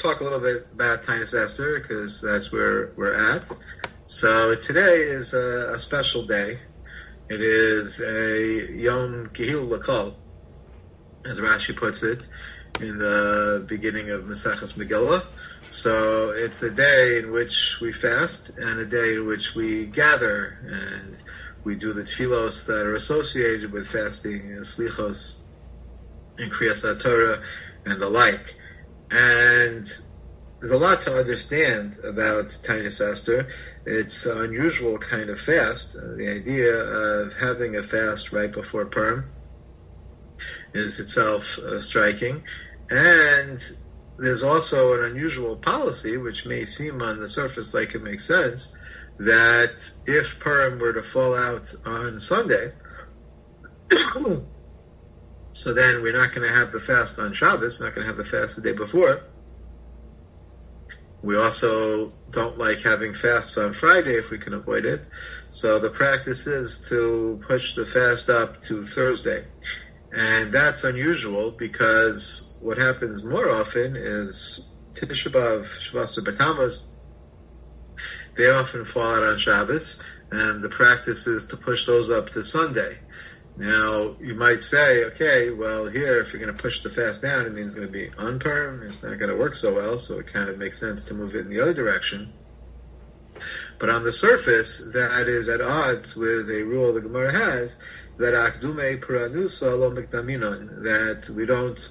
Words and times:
talk 0.00 0.20
a 0.20 0.24
little 0.24 0.40
bit 0.40 0.66
about 0.72 1.02
Tainus 1.02 1.34
Esther 1.34 1.80
because 1.80 2.20
that's 2.20 2.52
where 2.52 2.92
we're 2.96 3.14
at. 3.14 3.50
So 4.06 4.54
today 4.54 5.02
is 5.02 5.34
a, 5.34 5.74
a 5.74 5.78
special 5.78 6.26
day. 6.26 6.58
It 7.28 7.40
is 7.40 8.00
a 8.00 8.72
Yom 8.72 9.30
Kihil 9.32 9.68
Lakol, 9.68 10.14
as 11.24 11.38
Rashi 11.38 11.76
puts 11.76 12.02
it 12.02 12.28
in 12.80 12.98
the 12.98 13.64
beginning 13.68 14.10
of 14.10 14.24
Maseches 14.24 14.74
Megillah. 14.74 15.24
So 15.68 16.30
it's 16.30 16.62
a 16.62 16.70
day 16.70 17.18
in 17.18 17.32
which 17.32 17.78
we 17.80 17.92
fast 17.92 18.50
and 18.50 18.80
a 18.80 18.86
day 18.86 19.14
in 19.14 19.26
which 19.26 19.54
we 19.54 19.86
gather 19.86 20.58
and 20.66 21.16
we 21.64 21.76
do 21.76 21.92
the 21.92 22.02
tefillos 22.02 22.66
that 22.66 22.86
are 22.86 22.96
associated 22.96 23.72
with 23.72 23.86
fasting, 23.86 24.42
slichos, 24.60 25.34
and 26.38 26.50
kriyas 26.50 27.00
Torah, 27.00 27.42
and 27.84 28.00
the 28.00 28.08
like. 28.08 28.54
And 29.12 29.86
there's 30.58 30.72
a 30.72 30.78
lot 30.78 31.02
to 31.02 31.18
understand 31.18 31.98
about 32.02 32.46
Tainus 32.48 33.00
Esther. 33.00 33.46
It's 33.84 34.24
an 34.24 34.40
unusual 34.40 34.96
kind 34.96 35.28
of 35.28 35.38
fast. 35.38 35.94
Uh, 35.94 36.14
the 36.16 36.28
idea 36.28 36.74
of 36.74 37.36
having 37.36 37.76
a 37.76 37.82
fast 37.82 38.32
right 38.32 38.50
before 38.50 38.86
Purim 38.86 39.30
is 40.72 40.98
itself 40.98 41.58
uh, 41.58 41.82
striking. 41.82 42.42
And 42.88 43.62
there's 44.18 44.42
also 44.42 44.98
an 44.98 45.10
unusual 45.10 45.56
policy, 45.56 46.16
which 46.16 46.46
may 46.46 46.64
seem 46.64 47.02
on 47.02 47.20
the 47.20 47.28
surface 47.28 47.74
like 47.74 47.94
it 47.94 48.02
makes 48.02 48.24
sense, 48.24 48.74
that 49.18 49.92
if 50.06 50.40
Purim 50.40 50.78
were 50.78 50.94
to 50.94 51.02
fall 51.02 51.34
out 51.34 51.74
on 51.84 52.18
Sunday, 52.18 52.72
so 55.52 55.72
then 55.74 56.02
we're 56.02 56.18
not 56.18 56.34
going 56.34 56.46
to 56.46 56.54
have 56.54 56.72
the 56.72 56.80
fast 56.80 57.18
on 57.18 57.32
Shabbos, 57.32 57.80
not 57.80 57.94
going 57.94 58.06
to 58.06 58.12
have 58.12 58.16
the 58.16 58.24
fast 58.24 58.56
the 58.56 58.62
day 58.62 58.72
before. 58.72 59.22
We 61.22 61.36
also 61.36 62.12
don't 62.30 62.58
like 62.58 62.80
having 62.80 63.14
fasts 63.14 63.56
on 63.56 63.74
Friday 63.74 64.18
if 64.18 64.30
we 64.30 64.38
can 64.38 64.54
avoid 64.54 64.84
it. 64.84 65.08
So 65.50 65.78
the 65.78 65.90
practice 65.90 66.46
is 66.46 66.80
to 66.88 67.40
push 67.46 67.76
the 67.76 67.86
fast 67.86 68.28
up 68.28 68.60
to 68.62 68.84
Thursday. 68.84 69.44
And 70.12 70.52
that's 70.52 70.84
unusual 70.84 71.52
because 71.52 72.54
what 72.60 72.76
happens 72.76 73.22
more 73.22 73.50
often 73.50 73.94
is 73.96 74.66
Tisha 74.94 75.30
B'Av, 75.32 75.66
Shabbos 75.80 76.18
Batamas, 76.18 76.82
they 78.36 78.48
often 78.48 78.84
fall 78.84 79.16
out 79.16 79.22
on 79.22 79.38
Shabbos, 79.38 80.02
and 80.30 80.62
the 80.62 80.68
practice 80.68 81.26
is 81.26 81.46
to 81.46 81.56
push 81.56 81.86
those 81.86 82.10
up 82.10 82.30
to 82.30 82.44
Sunday. 82.44 82.98
Now, 83.56 84.16
you 84.18 84.34
might 84.34 84.62
say, 84.62 85.04
okay, 85.04 85.50
well, 85.50 85.86
here, 85.86 86.20
if 86.20 86.32
you're 86.32 86.40
going 86.40 86.54
to 86.54 86.62
push 86.62 86.82
the 86.82 86.88
fast 86.88 87.20
down, 87.20 87.44
it 87.44 87.52
means 87.52 87.68
it's 87.68 87.74
going 87.74 87.86
to 87.86 87.92
be 87.92 88.10
on 88.16 88.38
Purim. 88.38 88.82
It's 88.82 89.02
not 89.02 89.18
going 89.18 89.30
to 89.30 89.36
work 89.36 89.56
so 89.56 89.74
well, 89.74 89.98
so 89.98 90.18
it 90.18 90.32
kind 90.32 90.48
of 90.48 90.56
makes 90.56 90.80
sense 90.80 91.04
to 91.04 91.14
move 91.14 91.34
it 91.34 91.40
in 91.40 91.50
the 91.50 91.60
other 91.60 91.74
direction. 91.74 92.32
But 93.78 93.90
on 93.90 94.04
the 94.04 94.12
surface, 94.12 94.82
that 94.94 95.28
is 95.28 95.48
at 95.48 95.60
odds 95.60 96.16
with 96.16 96.48
a 96.50 96.62
rule 96.62 96.94
the 96.94 97.00
Gemara 97.00 97.32
has 97.32 97.78
that 98.18 98.32
akdume 98.32 99.00
paranusa 99.00 99.78
lo 99.78 99.90
mikdaminon, 99.90 100.82
that 100.84 101.28
we 101.30 101.44
don't 101.44 101.90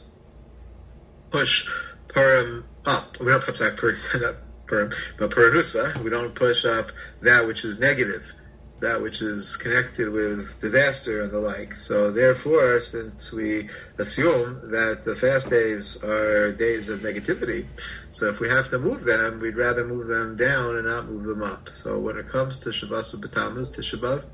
push 1.29 1.67
purim 2.07 2.65
up. 2.85 3.19
We 3.19 3.27
don't 3.27 3.43
push 3.43 3.59
purim, 3.77 4.35
purim, 4.65 4.93
but 5.19 5.29
paranusa. 5.29 6.01
We 6.03 6.09
don't 6.09 6.33
push 6.33 6.65
up 6.65 6.91
that 7.21 7.45
which 7.45 7.65
is 7.65 7.79
negative 7.79 8.33
that 8.81 9.01
which 9.01 9.21
is 9.21 9.55
connected 9.55 10.09
with 10.09 10.59
disaster 10.59 11.21
and 11.21 11.31
the 11.31 11.39
like. 11.39 11.75
So 11.75 12.11
therefore, 12.11 12.81
since 12.81 13.31
we 13.31 13.69
assume 13.99 14.59
that 14.71 15.03
the 15.03 15.15
fast 15.15 15.49
days 15.49 15.95
are 16.03 16.51
days 16.51 16.89
of 16.89 17.01
negativity, 17.01 17.67
so 18.09 18.27
if 18.27 18.39
we 18.39 18.49
have 18.49 18.69
to 18.71 18.79
move 18.79 19.03
them, 19.03 19.39
we'd 19.39 19.55
rather 19.55 19.85
move 19.85 20.07
them 20.07 20.35
down 20.35 20.77
and 20.77 20.87
not 20.87 21.07
move 21.07 21.25
them 21.25 21.43
up. 21.43 21.69
So 21.69 21.99
when 21.99 22.17
it 22.17 22.27
comes 22.27 22.59
to 22.59 22.73
Shabbos 22.73 23.13
Batamas, 23.13 23.71
to 23.75 23.81
Shabbat, 23.81 24.25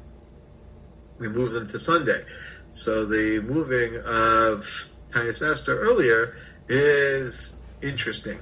we 1.20 1.28
move 1.28 1.52
them 1.52 1.68
to 1.68 1.80
Sunday. 1.80 2.24
So 2.70 3.06
the 3.06 3.42
moving 3.42 3.98
of 3.98 4.66
Tainus 5.10 5.42
Esther 5.42 5.80
earlier 5.80 6.38
is 6.70 7.54
interesting. 7.82 8.40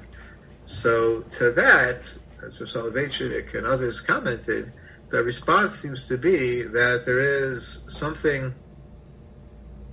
So 0.62 1.22
to 1.38 1.52
that, 1.52 2.12
as 2.44 2.58
for 2.58 2.66
Soloveitchik 2.66 3.56
and 3.56 3.66
others 3.66 4.02
commented, 4.02 4.72
the 5.10 5.24
response 5.24 5.76
seems 5.76 6.08
to 6.08 6.18
be 6.18 6.64
that 6.64 7.04
there 7.06 7.20
is 7.20 7.86
something 7.88 8.54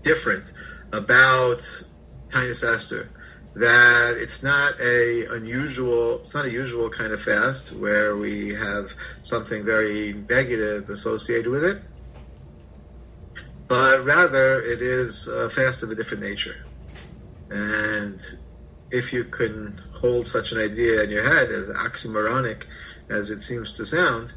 different 0.02 0.52
about 0.92 1.60
Tainus 2.30 2.64
Esther. 2.64 3.10
That 3.54 4.16
it's 4.16 4.42
not 4.42 4.80
a 4.80 5.26
unusual, 5.26 6.20
it's 6.20 6.32
not 6.32 6.46
a 6.46 6.50
usual 6.50 6.88
kind 6.88 7.12
of 7.12 7.20
fast 7.22 7.72
where 7.72 8.16
we 8.16 8.54
have 8.54 8.94
something 9.22 9.62
very 9.64 10.14
negative 10.28 10.88
associated 10.88 11.48
with 11.48 11.62
it, 11.62 11.82
but 13.68 14.04
rather 14.04 14.62
it 14.62 14.80
is 14.80 15.28
a 15.28 15.50
fast 15.50 15.82
of 15.82 15.90
a 15.90 15.94
different 15.94 16.22
nature. 16.22 16.64
And 17.50 18.24
if 18.90 19.12
you 19.12 19.24
can 19.24 19.78
hold 19.92 20.26
such 20.26 20.52
an 20.52 20.58
idea 20.58 21.02
in 21.02 21.10
your 21.10 21.22
head 21.22 21.50
as 21.50 21.66
oxymoronic 21.66 22.64
as 23.10 23.28
it 23.28 23.42
seems 23.42 23.72
to 23.72 23.84
sound, 23.84 24.32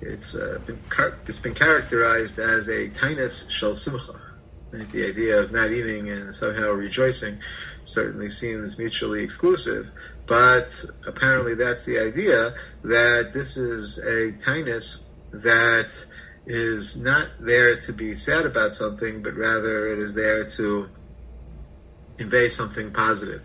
it's 0.00 0.34
uh, 0.34 0.60
been 0.66 0.78
it's 1.26 1.38
been 1.38 1.54
characterized 1.54 2.38
as 2.38 2.68
a 2.68 2.88
tainus 2.90 3.48
shel 3.50 3.74
simcha. 3.74 4.20
Right? 4.70 4.90
The 4.92 5.08
idea 5.08 5.40
of 5.40 5.52
not 5.52 5.70
eating 5.70 6.10
and 6.10 6.34
somehow 6.34 6.70
rejoicing 6.70 7.38
certainly 7.84 8.30
seems 8.30 8.76
mutually 8.76 9.22
exclusive, 9.22 9.90
but 10.26 10.84
apparently 11.06 11.54
that's 11.54 11.84
the 11.84 11.98
idea 11.98 12.54
that 12.84 13.32
this 13.32 13.56
is 13.56 13.98
a 13.98 14.32
tainus 14.44 15.00
that 15.32 15.94
is 16.46 16.96
not 16.96 17.28
there 17.40 17.76
to 17.76 17.92
be 17.92 18.14
sad 18.16 18.46
about 18.46 18.74
something, 18.74 19.22
but 19.22 19.34
rather 19.34 19.92
it 19.92 19.98
is 19.98 20.14
there 20.14 20.44
to 20.44 20.88
convey 22.18 22.48
something 22.48 22.90
positive. 22.92 23.42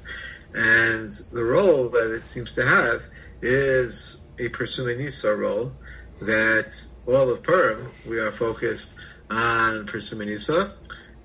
And 0.54 1.12
the 1.32 1.44
role 1.44 1.90
that 1.90 2.12
it 2.12 2.26
seems 2.26 2.54
to 2.54 2.66
have 2.66 3.04
is 3.42 4.18
a 4.40 4.50
Persumei 4.50 4.98
Nisa 4.98 5.36
role, 5.36 5.72
that 6.26 6.74
all 7.06 7.30
of 7.30 7.44
Purim 7.44 7.90
we 8.08 8.18
are 8.18 8.32
focused 8.32 8.94
on 9.30 9.86
Persumei 9.88 10.28
Nisa, 10.28 10.74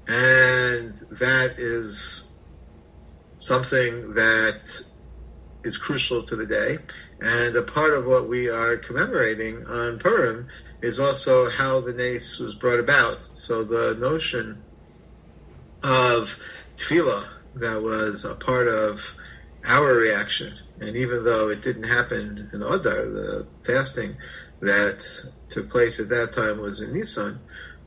and 0.06 0.94
that 1.12 1.58
is 1.58 2.28
something 3.38 4.14
that 4.14 4.80
is 5.64 5.76
crucial 5.76 6.22
to 6.24 6.36
the 6.36 6.46
day. 6.46 6.78
And 7.20 7.56
a 7.56 7.62
part 7.62 7.94
of 7.94 8.06
what 8.06 8.28
we 8.28 8.48
are 8.48 8.76
commemorating 8.76 9.66
on 9.66 9.98
Purim 9.98 10.48
is 10.82 11.00
also 11.00 11.50
how 11.50 11.80
the 11.80 11.92
nace 11.92 12.38
was 12.38 12.54
brought 12.54 12.78
about. 12.78 13.24
So 13.36 13.64
the 13.64 13.96
notion 13.98 14.62
of 15.82 16.38
tefillah 16.76 17.28
that 17.56 17.82
was 17.82 18.24
a 18.24 18.34
part 18.34 18.68
of 18.68 19.14
our 19.64 19.94
reaction, 19.94 20.54
and 20.80 20.96
even 20.96 21.24
though 21.24 21.48
it 21.48 21.62
didn't 21.62 21.84
happen 21.84 22.48
in 22.52 22.62
Adar, 22.62 23.06
the 23.06 23.46
fasting 23.62 24.16
that 24.60 25.04
took 25.48 25.70
place 25.70 26.00
at 26.00 26.08
that 26.08 26.32
time 26.32 26.58
was 26.60 26.80
in 26.80 26.90
Nissan, 26.90 27.38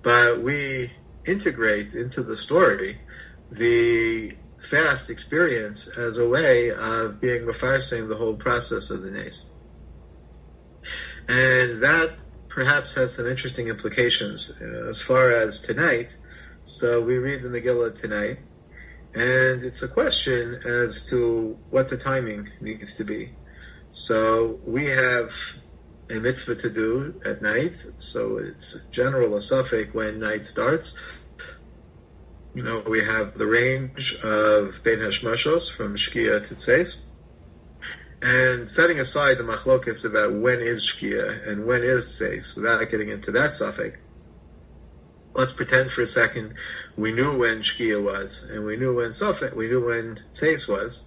but 0.01 0.41
we 0.41 0.91
integrate 1.25 1.93
into 1.93 2.23
the 2.23 2.37
story 2.37 2.99
the 3.51 4.35
fast 4.59 5.09
experience 5.09 5.87
as 5.87 6.17
a 6.17 6.27
way 6.27 6.71
of 6.71 7.19
being 7.19 7.41
refarsing 7.41 8.07
the 8.07 8.15
whole 8.15 8.35
process 8.35 8.89
of 8.89 9.01
the 9.01 9.11
nace. 9.11 9.45
And 11.27 11.81
that 11.83 12.15
perhaps 12.49 12.93
has 12.95 13.15
some 13.15 13.27
interesting 13.27 13.67
implications 13.67 14.51
uh, 14.61 14.89
as 14.89 15.01
far 15.01 15.31
as 15.31 15.61
tonight. 15.61 16.15
So 16.63 17.01
we 17.01 17.17
read 17.17 17.41
the 17.41 17.49
Megillah 17.49 17.99
tonight, 17.99 18.39
and 19.13 19.63
it's 19.63 19.81
a 19.81 19.87
question 19.87 20.61
as 20.65 21.05
to 21.09 21.57
what 21.69 21.89
the 21.89 21.97
timing 21.97 22.49
needs 22.59 22.95
to 22.95 23.03
be. 23.03 23.31
So 23.89 24.59
we 24.65 24.85
have 24.85 25.31
a 26.11 26.19
mitzvah 26.19 26.55
to 26.55 26.69
do 26.69 27.19
at 27.25 27.41
night, 27.41 27.75
so 27.97 28.37
it's 28.37 28.77
general 28.91 29.35
a 29.35 29.39
safek 29.39 29.93
when 29.93 30.19
night 30.19 30.45
starts. 30.45 30.93
You 32.53 32.63
know, 32.63 32.83
we 32.87 33.03
have 33.03 33.37
the 33.37 33.47
range 33.47 34.15
of 34.15 34.81
Bein 34.83 34.99
Hashmashos 34.99 35.71
from 35.71 35.95
Shkia 35.95 36.45
to 36.47 36.55
Tzeis. 36.55 36.97
And 38.21 38.69
setting 38.69 38.99
aside 38.99 39.37
the 39.37 39.43
machlokas 39.43 40.05
about 40.05 40.33
when 40.33 40.59
is 40.59 40.83
Shkia 40.83 41.47
and 41.47 41.65
when 41.65 41.83
is 41.83 42.05
Tzeis, 42.05 42.55
without 42.55 42.83
getting 42.91 43.09
into 43.09 43.31
that 43.31 43.51
safek, 43.51 43.97
let's 45.33 45.53
pretend 45.53 45.91
for 45.91 46.01
a 46.01 46.07
second 46.07 46.53
we 46.97 47.11
knew 47.11 47.37
when 47.37 47.61
Shkia 47.61 48.03
was, 48.03 48.43
and 48.43 48.65
we 48.65 48.75
knew 48.75 48.95
when 48.95 49.13
Suffolk, 49.13 49.55
we 49.55 49.67
knew 49.67 49.85
when 49.85 50.19
Tzeis 50.33 50.67
was, 50.67 51.03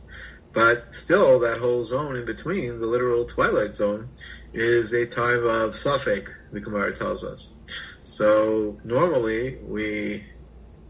but 0.53 0.95
still 0.95 1.39
that 1.41 1.59
whole 1.59 1.85
zone 1.85 2.17
in 2.17 2.25
between, 2.25 2.81
the 2.81 2.87
literal 2.87 3.27
twilight 3.27 3.75
zone, 3.75 4.09
is 4.55 4.93
a 4.93 5.05
time 5.05 5.45
of 5.47 5.75
safek, 5.75 6.29
the 6.53 6.61
Gemara 6.61 6.97
tells 6.97 7.25
us. 7.25 7.51
So 8.03 8.79
normally 8.85 9.59
we 9.67 10.25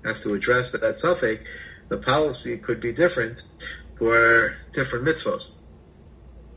have 0.04 0.20
to 0.20 0.34
address 0.34 0.70
that, 0.72 0.82
that 0.82 0.96
safek. 0.96 1.40
The 1.88 1.96
policy 1.96 2.58
could 2.58 2.80
be 2.80 2.92
different 2.92 3.42
for 3.96 4.56
different 4.72 5.04
mitzvahs. 5.04 5.52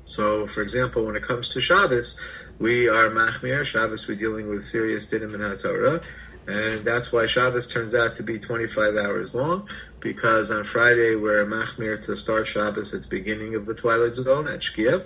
So, 0.03 0.47
for 0.47 0.61
example, 0.61 1.05
when 1.05 1.15
it 1.15 1.23
comes 1.23 1.49
to 1.49 1.61
Shabbos, 1.61 2.17
we 2.59 2.87
are 2.87 3.09
machmir. 3.09 3.65
Shabbos, 3.65 4.07
we're 4.07 4.15
dealing 4.15 4.49
with 4.49 4.65
serious 4.65 5.05
dinim 5.05 5.33
and 5.33 5.43
haTorah, 5.43 6.01
and 6.47 6.85
that's 6.85 7.11
why 7.11 7.25
Shabbos 7.27 7.67
turns 7.67 7.93
out 7.93 8.15
to 8.15 8.23
be 8.23 8.39
25 8.39 8.95
hours 8.95 9.33
long, 9.33 9.67
because 9.99 10.49
on 10.49 10.63
Friday 10.63 11.15
we're 11.15 11.45
machmir 11.45 12.03
to 12.05 12.15
start 12.15 12.47
Shabbos 12.47 12.93
at 12.93 13.01
the 13.01 13.07
beginning 13.07 13.55
of 13.55 13.65
the 13.65 13.73
twilight 13.73 14.15
zone 14.15 14.47
at 14.47 14.61
Shkia, 14.61 15.05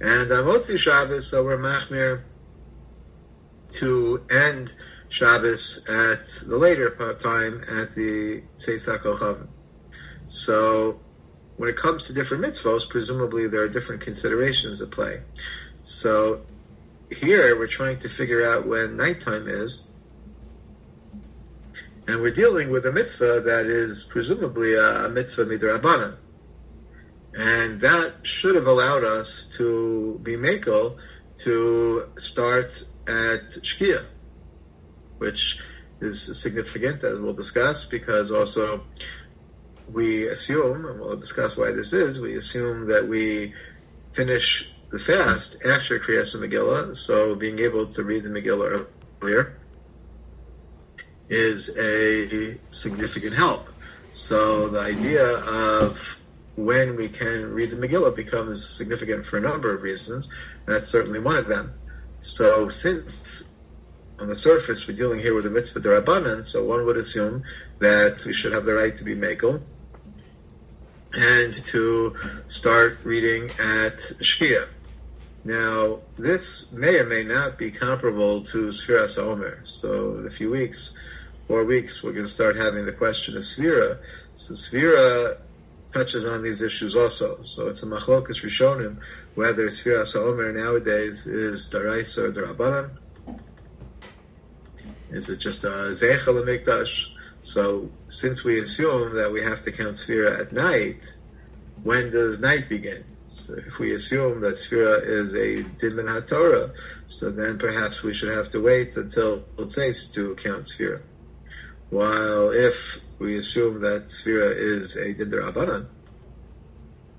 and 0.00 0.32
on 0.32 0.44
Motzi 0.44 0.78
Shabbos, 0.78 1.30
so 1.30 1.44
we're 1.44 1.58
machmir 1.58 2.22
to 3.72 4.20
end 4.30 4.72
Shabbos 5.08 5.86
at 5.88 6.28
the 6.46 6.56
later 6.56 6.90
time 7.20 7.64
at 7.68 7.94
the 7.94 8.42
Seisak 8.56 9.02
Ochav. 9.02 9.46
So, 10.26 11.00
when 11.56 11.68
it 11.68 11.76
comes 11.76 12.06
to 12.06 12.12
different 12.12 12.44
mitzvos, 12.44 12.88
presumably 12.88 13.46
there 13.46 13.60
are 13.60 13.68
different 13.68 14.00
considerations 14.00 14.80
at 14.80 14.90
play. 14.90 15.20
So, 15.82 16.42
here 17.10 17.58
we're 17.58 17.66
trying 17.66 17.98
to 18.00 18.08
figure 18.08 18.48
out 18.48 18.66
when 18.66 18.96
nighttime 18.96 19.48
is, 19.48 19.82
and 22.10 22.20
we're 22.20 22.32
dealing 22.32 22.70
with 22.70 22.86
a 22.86 22.92
mitzvah 22.92 23.40
that 23.40 23.66
is 23.66 24.02
presumably 24.02 24.74
a, 24.74 25.06
a 25.06 25.08
mitzvah 25.08 25.44
midrabanan. 25.44 26.16
And 27.34 27.80
that 27.82 28.26
should 28.26 28.56
have 28.56 28.66
allowed 28.66 29.04
us 29.04 29.44
to 29.52 30.18
be 30.24 30.32
makel 30.32 30.96
to 31.44 32.10
start 32.18 32.82
at 33.06 33.42
Shkia, 33.62 34.06
which 35.18 35.60
is 36.00 36.36
significant, 36.36 37.04
as 37.04 37.20
we'll 37.20 37.32
discuss, 37.32 37.84
because 37.84 38.32
also 38.32 38.82
we 39.92 40.26
assume, 40.26 40.86
and 40.86 40.98
we'll 40.98 41.16
discuss 41.16 41.56
why 41.56 41.70
this 41.70 41.92
is, 41.92 42.18
we 42.18 42.36
assume 42.36 42.88
that 42.88 43.06
we 43.06 43.54
finish 44.10 44.68
the 44.90 44.98
fast 44.98 45.58
after 45.64 46.00
Kriyas 46.00 46.34
Megillah, 46.34 46.96
so 46.96 47.36
being 47.36 47.60
able 47.60 47.86
to 47.86 48.02
read 48.02 48.24
the 48.24 48.30
Megillah 48.30 48.84
earlier 49.22 49.59
is 51.30 51.70
a 51.78 52.58
significant 52.70 53.34
help. 53.34 53.68
So 54.12 54.68
the 54.68 54.80
idea 54.80 55.24
of 55.24 55.98
when 56.56 56.96
we 56.96 57.08
can 57.08 57.52
read 57.54 57.70
the 57.70 57.76
Megillah 57.76 58.14
becomes 58.14 58.68
significant 58.68 59.24
for 59.24 59.38
a 59.38 59.40
number 59.40 59.72
of 59.72 59.82
reasons. 59.82 60.28
That's 60.66 60.88
certainly 60.88 61.20
one 61.20 61.36
of 61.36 61.46
them. 61.46 61.72
So 62.18 62.68
since 62.68 63.48
on 64.18 64.28
the 64.28 64.36
surface 64.36 64.86
we're 64.86 64.96
dealing 64.96 65.20
here 65.20 65.34
with 65.34 65.46
a 65.46 65.50
mitzvah 65.50 65.80
derabanan, 65.80 66.44
so 66.44 66.64
one 66.64 66.84
would 66.84 66.96
assume 66.96 67.44
that 67.78 68.24
we 68.26 68.34
should 68.34 68.52
have 68.52 68.66
the 68.66 68.74
right 68.74 68.96
to 68.98 69.04
be 69.04 69.14
mekel 69.14 69.62
and 71.14 71.54
to 71.66 72.16
start 72.48 72.98
reading 73.04 73.44
at 73.58 73.98
Shkia. 74.20 74.66
Now, 75.44 76.00
this 76.18 76.70
may 76.70 76.98
or 76.98 77.04
may 77.04 77.24
not 77.24 77.56
be 77.56 77.70
comparable 77.70 78.44
to 78.44 78.68
Sfiras 78.68 79.16
Omer. 79.16 79.62
So, 79.64 80.18
in 80.18 80.26
a 80.26 80.30
few 80.30 80.50
weeks, 80.50 80.94
four 81.50 81.64
weeks, 81.64 82.00
we're 82.00 82.12
going 82.12 82.24
to 82.24 82.30
start 82.30 82.54
having 82.54 82.86
the 82.86 82.92
question 82.92 83.36
of 83.36 83.42
Sfira. 83.42 83.98
So, 84.34 84.54
Sfira 84.54 85.36
touches 85.92 86.24
on 86.24 86.44
these 86.44 86.62
issues 86.62 86.94
also. 86.94 87.42
So, 87.42 87.66
it's 87.66 87.82
a 87.82 87.86
machlokas 87.86 88.44
rishonim 88.44 88.98
whether 89.34 89.68
Sfiras 89.68 90.14
Omer 90.14 90.52
nowadays 90.52 91.26
is 91.26 91.68
Daraisa 91.68 92.18
or 92.18 92.32
Darabanan. 92.32 92.90
Is 95.10 95.28
it 95.28 95.38
just 95.38 95.64
a 95.64 95.90
Zeichel 96.00 96.38
Mikdash? 96.44 97.08
So, 97.42 97.90
since 98.06 98.44
we 98.44 98.60
assume 98.60 99.16
that 99.16 99.32
we 99.32 99.42
have 99.42 99.64
to 99.64 99.72
count 99.72 99.96
Sfira 99.96 100.38
at 100.38 100.52
night, 100.52 101.02
when 101.82 102.12
does 102.12 102.38
night 102.38 102.68
begin? 102.68 103.02
So 103.26 103.54
if 103.54 103.80
we 103.80 103.96
assume 103.96 104.40
that 104.42 104.54
Sfira 104.54 105.04
is 105.04 105.34
a 105.34 105.64
Din 105.80 105.96
HaTorah, 105.96 106.72
so 107.08 107.28
then 107.28 107.58
perhaps 107.58 108.04
we 108.04 108.14
should 108.14 108.32
have 108.36 108.50
to 108.50 108.62
wait 108.62 108.96
until 108.96 109.40
Tzeis 109.56 110.12
to 110.14 110.36
count 110.36 110.66
Sfira. 110.66 111.00
While 111.90 112.50
if 112.50 113.00
we 113.18 113.36
assume 113.36 113.80
that 113.80 114.06
Sfira 114.06 114.56
is 114.56 114.96
a 114.96 115.12
Din 115.12 115.30
Rabbanan, 115.30 115.86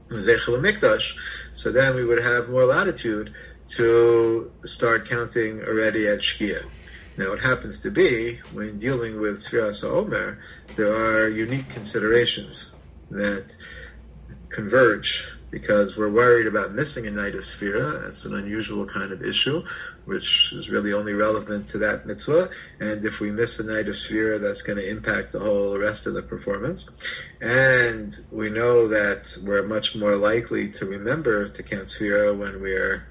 Zechel 0.09 0.59
Mikdash, 0.59 1.15
so 1.53 1.71
then 1.71 1.95
we 1.95 2.03
would 2.03 2.21
have 2.21 2.49
more 2.49 2.65
latitude 2.65 3.33
to 3.69 4.51
start 4.65 5.07
counting 5.07 5.61
already 5.63 6.07
at 6.07 6.19
Shkia. 6.19 6.65
Now, 7.17 7.33
it 7.33 7.39
happens 7.39 7.81
to 7.81 7.91
be, 7.91 8.37
when 8.53 8.79
dealing 8.79 9.19
with 9.19 9.39
Sfiras 9.39 9.83
Omer, 9.83 10.39
there 10.75 10.93
are 10.95 11.27
unique 11.27 11.69
considerations 11.69 12.71
that 13.09 13.55
converge 14.49 15.27
because 15.51 15.97
we're 15.97 16.09
worried 16.09 16.47
about 16.47 16.71
missing 16.71 17.05
a 17.05 17.11
night 17.11 17.35
of 17.35 17.41
Sphira. 17.41 18.07
It's 18.07 18.23
an 18.23 18.33
unusual 18.33 18.85
kind 18.85 19.11
of 19.11 19.21
issue, 19.21 19.63
which 20.05 20.53
is 20.53 20.69
really 20.69 20.93
only 20.93 21.13
relevant 21.13 21.69
to 21.69 21.77
that 21.79 22.05
mitzvah. 22.05 22.49
And 22.79 23.03
if 23.03 23.19
we 23.19 23.31
miss 23.31 23.59
a 23.59 23.63
night 23.63 23.89
of 23.89 23.95
Sphira, 23.95 24.39
that's 24.39 24.61
going 24.61 24.77
to 24.77 24.89
impact 24.89 25.33
the 25.33 25.39
whole 25.39 25.77
rest 25.77 26.05
of 26.05 26.13
the 26.13 26.23
performance. 26.23 26.89
And 27.41 28.17
we 28.31 28.49
know 28.49 28.87
that 28.87 29.37
we're 29.43 29.63
much 29.63 29.93
more 29.93 30.15
likely 30.15 30.69
to 30.71 30.85
remember 30.85 31.49
to 31.49 31.63
count 31.63 31.89
Sphira 31.89 32.35
when 32.35 32.61
we're 32.61 33.05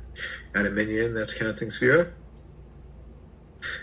at 0.54 0.64
a 0.64 0.70
minyan 0.70 1.14
that's 1.14 1.34
counting 1.34 1.68
Sphira. 1.68 2.10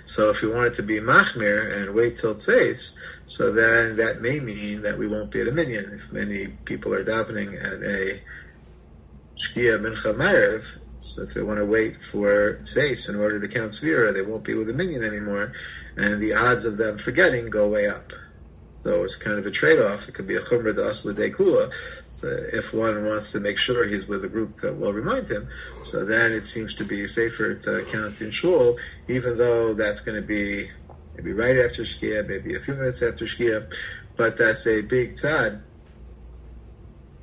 So 0.05 0.31
if 0.31 0.41
we 0.41 0.49
want 0.49 0.67
it 0.67 0.75
to 0.77 0.83
be 0.83 0.99
machmir 0.99 1.77
and 1.77 1.93
wait 1.93 2.17
till 2.17 2.33
tzeis, 2.33 2.93
so 3.27 3.51
then 3.51 3.95
that 3.97 4.21
may 4.21 4.39
mean 4.39 4.81
that 4.81 4.97
we 4.97 5.07
won't 5.07 5.29
be 5.29 5.41
at 5.41 5.47
a 5.47 5.51
minyan. 5.51 5.93
If 5.93 6.11
many 6.11 6.47
people 6.65 6.93
are 6.95 7.03
davening 7.03 7.63
at 7.63 7.83
a 7.83 8.19
Shkia 9.37 9.79
Mincha 9.79 10.15
Maariv, 10.15 10.65
so 10.99 11.21
if 11.21 11.33
they 11.33 11.41
want 11.41 11.59
to 11.59 11.65
wait 11.65 12.03
for 12.03 12.59
Seis 12.63 13.07
in 13.07 13.19
order 13.19 13.39
to 13.39 13.47
count 13.47 13.71
Sfira, 13.71 14.11
they 14.13 14.23
won't 14.23 14.43
be 14.43 14.55
with 14.55 14.69
a 14.69 14.73
minyan 14.73 15.03
anymore, 15.03 15.53
and 15.95 16.21
the 16.21 16.33
odds 16.33 16.65
of 16.65 16.77
them 16.77 16.97
forgetting 16.97 17.49
go 17.49 17.67
way 17.67 17.87
up. 17.87 18.11
So 18.83 19.03
it's 19.03 19.15
kind 19.15 19.37
of 19.37 19.45
a 19.45 19.51
trade-off. 19.51 20.07
It 20.07 20.13
could 20.13 20.27
be 20.27 20.37
a 20.37 20.41
chumrah 20.41 20.73
de 20.73 20.81
asla 20.81 21.15
de 21.15 21.29
kula. 21.29 21.71
So 22.09 22.27
if 22.53 22.73
one 22.73 23.05
wants 23.05 23.31
to 23.33 23.39
make 23.39 23.57
sure 23.57 23.87
he's 23.87 24.07
with 24.07 24.23
a 24.23 24.27
group 24.27 24.61
that 24.61 24.77
will 24.77 24.93
remind 24.93 25.27
him, 25.27 25.49
so 25.83 26.05
then 26.05 26.31
it 26.31 26.45
seems 26.45 26.73
to 26.75 26.83
be 26.83 27.05
safer 27.05 27.53
to 27.53 27.85
count 27.91 28.19
in 28.21 28.31
shul, 28.31 28.77
even 29.07 29.37
though 29.37 29.73
that's 29.73 29.99
going 29.99 30.19
to 30.19 30.25
be 30.25 30.71
maybe 31.15 31.33
right 31.33 31.57
after 31.57 31.83
shkia, 31.83 32.27
maybe 32.27 32.55
a 32.55 32.59
few 32.59 32.73
minutes 32.73 33.01
after 33.01 33.25
shkia, 33.25 33.71
but 34.15 34.37
that's 34.37 34.65
a 34.65 34.81
big 34.81 35.13
tzad 35.13 35.61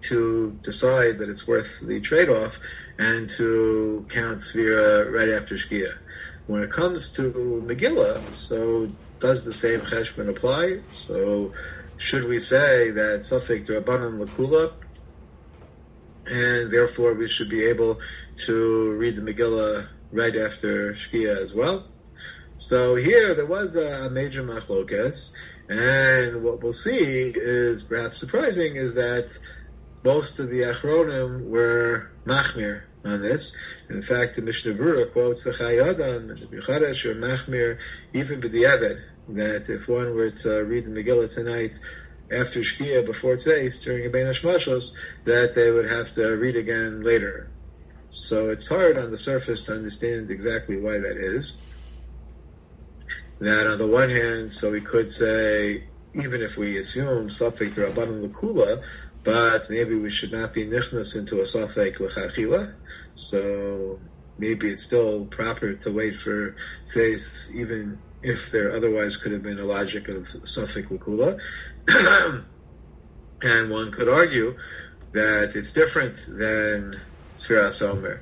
to 0.08 0.58
decide 0.62 1.18
that 1.18 1.28
it's 1.28 1.46
worth 1.46 1.80
the 1.80 2.00
trade-off 2.00 2.58
and 2.98 3.28
to 3.30 4.06
count 4.08 4.38
Sfira 4.38 5.12
right 5.12 5.30
after 5.30 5.56
Shkia. 5.56 5.96
When 6.46 6.62
it 6.62 6.70
comes 6.70 7.10
to 7.12 7.62
Megillah, 7.66 8.32
so 8.32 8.90
does 9.18 9.44
the 9.44 9.52
same 9.52 9.80
cheshbon 9.80 10.28
apply? 10.28 10.80
So 10.92 11.52
should 11.96 12.24
we 12.24 12.38
say 12.40 12.90
that 12.90 13.20
Safik 13.20 13.66
Drabanan 13.66 14.24
Lakula, 14.24 14.72
and 16.26 16.70
therefore 16.70 17.14
we 17.14 17.28
should 17.28 17.48
be 17.48 17.64
able 17.64 17.98
to 18.46 18.92
read 18.92 19.16
the 19.16 19.22
Megillah 19.22 19.88
right 20.12 20.36
after 20.36 20.94
Shkia 20.94 21.36
as 21.42 21.54
well? 21.54 21.86
So 22.56 22.94
here 22.96 23.34
there 23.34 23.46
was 23.46 23.74
a 23.74 24.10
major 24.10 24.44
machlokas, 24.44 25.30
and 25.68 26.42
what 26.44 26.62
we'll 26.62 26.72
see 26.72 27.32
is 27.34 27.82
perhaps 27.82 28.18
surprising 28.18 28.76
is 28.76 28.94
that 28.94 29.36
most 30.04 30.38
of 30.38 30.50
the 30.50 30.60
Achronim 30.60 31.46
were 31.46 32.10
machmir 32.26 32.82
on 33.04 33.22
this. 33.22 33.56
In 33.88 34.02
fact, 34.02 34.36
the 34.36 34.42
Mishnah 34.42 34.74
Berurah 34.74 35.10
quotes 35.10 35.44
the 35.44 35.50
Chayei 35.50 35.88
Adam 35.88 36.30
and 36.30 36.38
the 36.38 36.46
Pri 36.46 36.60
Chadash 36.60 37.04
or 37.06 37.14
machmir 37.14 37.78
even 38.12 38.40
b'diavad, 38.40 39.00
that 39.30 39.68
if 39.70 39.88
one 39.88 40.14
were 40.14 40.30
to 40.30 40.64
read 40.64 40.84
the 40.84 40.90
Megillah 40.90 41.32
tonight 41.32 41.78
after 42.30 42.60
Shkia, 42.60 43.04
before 43.04 43.36
Tzeis, 43.36 43.82
during 43.82 44.10
Bein 44.10 44.26
Hashmashos, 44.26 44.92
that 45.24 45.54
they 45.54 45.70
would 45.70 45.88
have 45.88 46.14
to 46.14 46.26
read 46.36 46.56
again 46.56 47.02
later. 47.02 47.50
So 48.10 48.50
it's 48.50 48.68
hard 48.68 48.96
on 48.98 49.10
the 49.10 49.18
surface 49.18 49.62
to 49.64 49.74
understand 49.74 50.30
exactly 50.30 50.78
why 50.78 50.98
that 50.98 51.16
is. 51.16 51.56
That 53.40 53.66
on 53.66 53.78
the 53.78 53.86
one 53.86 54.10
hand, 54.10 54.52
so 54.52 54.70
we 54.70 54.80
could 54.80 55.10
say, 55.10 55.84
even 56.14 56.40
if 56.40 56.56
we 56.56 56.78
assume 56.78 57.28
something 57.30 57.70
Safik 57.70 57.92
Rabbanan 57.92 58.28
Lakula, 58.28 58.82
but 59.24 59.68
maybe 59.70 59.94
we 59.96 60.10
should 60.10 60.32
not 60.32 60.52
be 60.52 60.66
nichnas 60.66 61.16
into 61.16 61.40
a 61.40 61.44
safek 61.44 61.98
l'charchila. 61.98 62.74
So 63.16 63.98
maybe 64.38 64.70
it's 64.70 64.84
still 64.84 65.24
proper 65.26 65.74
to 65.74 65.92
wait 65.92 66.16
for 66.16 66.56
tzeis 66.84 67.52
even 67.54 67.98
if 68.22 68.50
there 68.50 68.74
otherwise 68.74 69.16
could 69.16 69.32
have 69.32 69.42
been 69.42 69.58
a 69.58 69.64
logic 69.64 70.08
of 70.08 70.28
safek 70.44 70.90
l'kula. 70.90 71.38
and 73.42 73.70
one 73.70 73.90
could 73.90 74.08
argue 74.08 74.56
that 75.12 75.54
it's 75.54 75.72
different 75.72 76.16
than 76.26 77.00
Sfiras 77.36 77.82
Omer. 77.82 78.20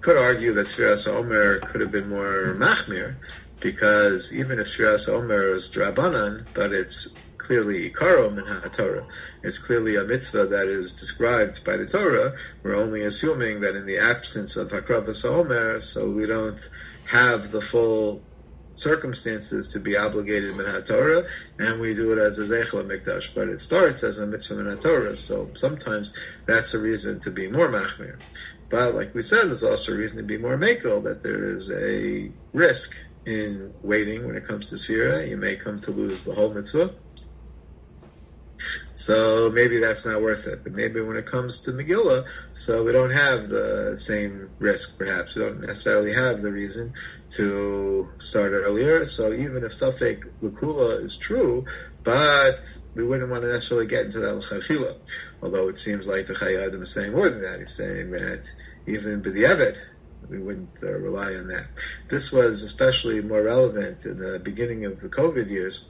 Could 0.00 0.16
argue 0.16 0.52
that 0.54 0.66
Sfiras 0.66 1.06
Omer 1.06 1.60
could 1.60 1.80
have 1.80 1.92
been 1.92 2.08
more 2.08 2.54
machmir, 2.58 3.14
because 3.60 4.34
even 4.34 4.58
if 4.58 4.66
Sfiras 4.66 5.08
Omer 5.08 5.54
is 5.54 5.68
drabanan, 5.68 6.46
but 6.54 6.72
it's 6.72 7.08
clearly 7.42 7.90
ikaro 7.90 8.32
min 8.32 8.70
Torah. 8.70 9.06
It's 9.42 9.58
clearly 9.58 9.96
a 9.96 10.04
mitzvah 10.04 10.46
that 10.46 10.68
is 10.68 10.92
described 10.92 11.64
by 11.64 11.76
the 11.76 11.86
Torah. 11.86 12.34
We're 12.62 12.76
only 12.76 13.02
assuming 13.02 13.60
that 13.60 13.76
in 13.76 13.86
the 13.86 13.98
absence 13.98 14.56
of 14.56 14.70
Hakravas 14.70 15.24
Omer, 15.24 15.80
so 15.80 16.08
we 16.08 16.26
don't 16.26 16.68
have 17.06 17.50
the 17.50 17.60
full 17.60 18.22
circumstances 18.74 19.68
to 19.68 19.78
be 19.78 19.96
obligated 19.96 20.56
min 20.56 20.82
Torah, 20.84 21.26
and 21.58 21.80
we 21.80 21.94
do 21.94 22.12
it 22.12 22.18
as 22.18 22.38
a 22.38 22.42
zeichel 22.42 22.84
mikdash. 22.86 23.34
But 23.34 23.48
it 23.48 23.60
starts 23.60 24.02
as 24.02 24.18
a 24.18 24.26
mitzvah 24.26 24.62
min 24.62 24.78
Torah, 24.78 25.16
so 25.16 25.50
sometimes 25.54 26.14
that's 26.46 26.74
a 26.74 26.78
reason 26.78 27.20
to 27.20 27.30
be 27.30 27.48
more 27.48 27.68
machmir. 27.68 28.18
But 28.70 28.94
like 28.94 29.14
we 29.14 29.22
said, 29.22 29.48
there's 29.48 29.62
also 29.62 29.92
a 29.92 29.96
reason 29.96 30.16
to 30.16 30.22
be 30.22 30.38
more 30.38 30.56
makel 30.56 31.02
that 31.04 31.22
there 31.22 31.44
is 31.44 31.70
a 31.70 32.30
risk 32.54 32.94
in 33.26 33.72
waiting 33.82 34.26
when 34.26 34.34
it 34.34 34.46
comes 34.46 34.70
to 34.70 34.76
Sphira. 34.76 35.28
You 35.28 35.36
may 35.36 35.56
come 35.56 35.80
to 35.82 35.90
lose 35.90 36.24
the 36.24 36.34
whole 36.34 36.52
mitzvah. 36.52 36.94
So 38.94 39.50
maybe 39.50 39.78
that's 39.78 40.04
not 40.04 40.22
worth 40.22 40.46
it. 40.46 40.62
But 40.62 40.72
maybe 40.72 41.00
when 41.00 41.16
it 41.16 41.26
comes 41.26 41.60
to 41.60 41.72
Megillah, 41.72 42.24
so 42.52 42.84
we 42.84 42.92
don't 42.92 43.10
have 43.10 43.48
the 43.48 43.96
same 44.00 44.50
risk, 44.58 44.98
perhaps. 44.98 45.34
We 45.34 45.42
don't 45.42 45.60
necessarily 45.60 46.12
have 46.12 46.42
the 46.42 46.52
reason 46.52 46.92
to 47.30 48.08
start 48.18 48.52
earlier. 48.52 49.06
So 49.06 49.32
even 49.32 49.64
if 49.64 49.72
Safek 49.72 50.24
Lukula 50.42 51.04
is 51.04 51.16
true, 51.16 51.64
but 52.04 52.78
we 52.94 53.04
wouldn't 53.04 53.30
want 53.30 53.42
to 53.42 53.52
necessarily 53.52 53.86
get 53.86 54.06
into 54.06 54.20
that 54.20 54.34
L'chachila. 54.34 54.96
Although 55.42 55.68
it 55.68 55.78
seems 55.78 56.06
like 56.06 56.26
the 56.26 56.34
Chayyim 56.34 56.82
is 56.82 56.92
saying 56.92 57.12
more 57.12 57.30
than 57.30 57.42
that. 57.42 57.60
He's 57.60 57.74
saying 57.74 58.10
that 58.12 58.44
even 58.86 59.22
B'di'evet, 59.22 59.76
we 60.28 60.38
wouldn't 60.38 60.82
uh, 60.82 60.92
rely 60.92 61.34
on 61.34 61.48
that. 61.48 61.66
This 62.08 62.32
was 62.32 62.62
especially 62.62 63.20
more 63.20 63.42
relevant 63.42 64.04
in 64.04 64.18
the 64.18 64.38
beginning 64.38 64.84
of 64.84 65.00
the 65.00 65.08
COVID 65.08 65.50
years, 65.50 65.84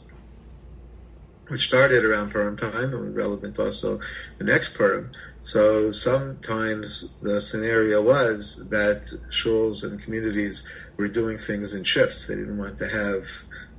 which 1.49 1.67
started 1.67 2.05
around 2.05 2.31
Purim 2.31 2.57
time 2.57 2.95
and 2.95 3.15
relevant 3.15 3.59
also 3.59 4.01
the 4.39 4.45
next 4.45 4.75
Purim. 4.75 5.11
So 5.39 5.91
sometimes 5.91 7.15
the 7.21 7.41
scenario 7.41 8.01
was 8.01 8.69
that 8.69 9.05
shuls 9.31 9.83
and 9.83 10.03
communities 10.03 10.63
were 10.97 11.09
doing 11.09 11.39
things 11.39 11.75
in 11.75 11.85
shifts. 11.85 12.27
They 12.27 12.37
didn't 12.37 12.59
want 12.59 12.79
to 12.79 12.89
have 12.89 13.27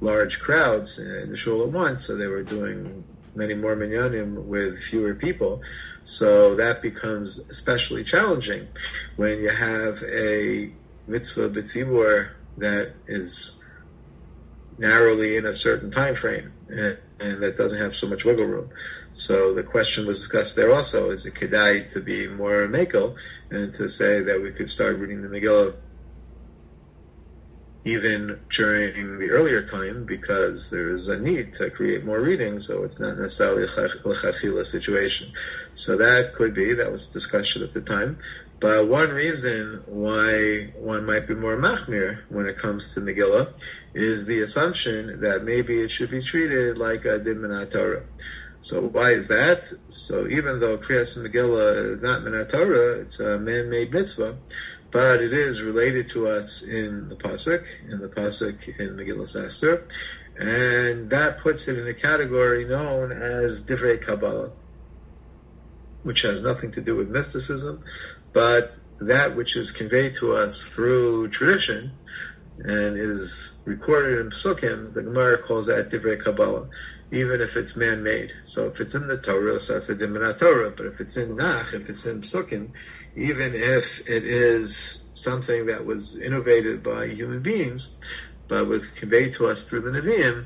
large 0.01 0.39
crowds 0.39 0.99
in 0.99 1.31
the 1.31 1.37
shul 1.37 1.63
at 1.63 1.69
once, 1.69 2.05
so 2.05 2.15
they 2.15 2.27
were 2.27 2.43
doing 2.43 3.03
many 3.35 3.53
more 3.53 3.75
minyanim 3.75 4.43
with 4.45 4.77
fewer 4.77 5.13
people. 5.15 5.61
So 6.03 6.55
that 6.55 6.81
becomes 6.81 7.39
especially 7.49 8.03
challenging 8.03 8.67
when 9.15 9.39
you 9.39 9.49
have 9.49 10.03
a 10.03 10.71
mitzvah 11.07 11.49
b'tzibur 11.49 12.31
that 12.57 12.93
is 13.07 13.53
narrowly 14.77 15.37
in 15.37 15.45
a 15.45 15.55
certain 15.55 15.91
time 15.91 16.15
frame 16.15 16.51
and, 17.23 17.41
that 17.41 17.57
doesn't 17.57 17.79
have 17.79 17.95
so 17.95 18.07
much 18.07 18.25
wiggle 18.25 18.45
room. 18.45 18.69
So 19.11 19.53
the 19.53 19.63
question 19.63 20.05
was 20.05 20.19
discussed 20.19 20.55
there 20.55 20.73
also: 20.73 21.11
Is 21.11 21.25
it 21.25 21.35
kedai 21.35 21.91
to 21.93 22.01
be 22.01 22.27
more 22.27 22.67
makel 22.67 23.15
and 23.49 23.73
to 23.75 23.87
say 23.87 24.21
that 24.21 24.41
we 24.41 24.51
could 24.51 24.69
start 24.69 24.97
reading 24.97 25.21
the 25.21 25.27
Megillah 25.27 25.75
even 27.85 28.39
during 28.49 29.19
the 29.19 29.29
earlier 29.29 29.61
time 29.61 30.05
because 30.05 30.69
there 30.69 30.93
is 30.93 31.09
a 31.09 31.19
need 31.19 31.53
to 31.53 31.69
create 31.69 32.05
more 32.05 32.21
reading, 32.21 32.59
so 32.59 32.83
it's 32.83 32.99
not 32.99 33.17
necessarily 33.17 33.63
a 33.63 33.67
lechatchila 33.67 34.65
situation. 34.65 35.31
So 35.75 35.97
that 35.97 36.33
could 36.33 36.53
be, 36.53 36.73
that 36.73 36.91
was 36.91 37.09
a 37.09 37.11
discussion 37.11 37.61
at 37.61 37.73
the 37.73 37.81
time. 37.81 38.19
But 38.61 38.87
one 38.87 39.09
reason 39.09 39.83
why 39.87 40.71
one 40.77 41.05
might 41.05 41.27
be 41.27 41.35
more 41.35 41.57
machmir 41.57 42.19
when 42.29 42.45
it 42.45 42.57
comes 42.57 42.93
to 42.93 43.01
Megillah 43.01 43.51
is 43.93 44.25
the 44.25 44.41
assumption 44.41 45.21
that 45.21 45.43
maybe 45.43 45.79
it 45.79 45.91
should 45.91 46.09
be 46.09 46.21
treated 46.21 46.77
like 46.77 47.05
a 47.05 47.19
din 47.19 47.41
Torah. 47.69 48.03
So 48.61 48.87
why 48.87 49.11
is 49.11 49.27
that? 49.27 49.71
So 49.89 50.27
even 50.27 50.59
though 50.59 50.77
Kriyas 50.77 51.17
Megillah 51.17 51.91
is 51.91 52.01
not 52.01 52.23
Torah, 52.49 52.99
it's 53.01 53.19
a 53.19 53.37
man-made 53.37 53.91
mitzvah, 53.91 54.37
but 54.89 55.21
it 55.21 55.33
is 55.33 55.61
related 55.61 56.07
to 56.09 56.27
us 56.27 56.61
in 56.61 57.09
the 57.09 57.15
pasuk, 57.15 57.65
in 57.89 57.99
the 57.99 58.07
pasuk 58.07 58.79
in 58.79 58.95
Megillah 58.95 59.45
Esther, 59.45 59.85
and 60.37 61.09
that 61.09 61.39
puts 61.39 61.67
it 61.67 61.77
in 61.77 61.87
a 61.87 61.93
category 61.93 62.65
known 62.65 63.11
as 63.11 63.61
Divrei 63.61 64.01
Kabbalah, 64.01 64.51
which 66.03 66.21
has 66.21 66.41
nothing 66.41 66.71
to 66.71 66.81
do 66.81 66.95
with 66.95 67.09
mysticism, 67.09 67.83
but 68.31 68.79
that 68.99 69.35
which 69.35 69.55
is 69.55 69.71
conveyed 69.71 70.15
to 70.15 70.33
us 70.33 70.67
through 70.69 71.27
tradition 71.29 71.91
and 72.59 72.97
is 72.97 73.53
recorded 73.65 74.19
in 74.19 74.29
Psukim, 74.31 74.93
the 74.93 75.01
Gemara 75.01 75.37
calls 75.37 75.65
that 75.65 75.89
Divrei 75.89 76.21
Kabbalah, 76.21 76.67
even 77.11 77.41
if 77.41 77.57
it's 77.57 77.75
man-made. 77.75 78.31
So 78.41 78.67
if 78.67 78.79
it's 78.79 78.95
in 78.95 79.07
the 79.07 79.17
Torah, 79.17 79.59
so 79.59 79.77
it's 79.77 79.89
a 79.89 79.95
Diminat 79.95 80.39
Torah, 80.39 80.71
but 80.71 80.85
if 80.85 80.99
it's 80.99 81.17
in 81.17 81.35
Nach, 81.35 81.73
if 81.73 81.89
it's 81.89 82.05
in 82.05 82.21
Psukim, 82.21 82.69
even 83.15 83.53
if 83.55 84.07
it 84.07 84.23
is 84.23 85.03
something 85.13 85.65
that 85.67 85.85
was 85.85 86.17
innovated 86.17 86.83
by 86.83 87.07
human 87.07 87.41
beings, 87.41 87.91
but 88.47 88.67
was 88.67 88.85
conveyed 88.87 89.33
to 89.33 89.47
us 89.47 89.63
through 89.63 89.81
the 89.81 89.91
Nevi'im, 89.91 90.45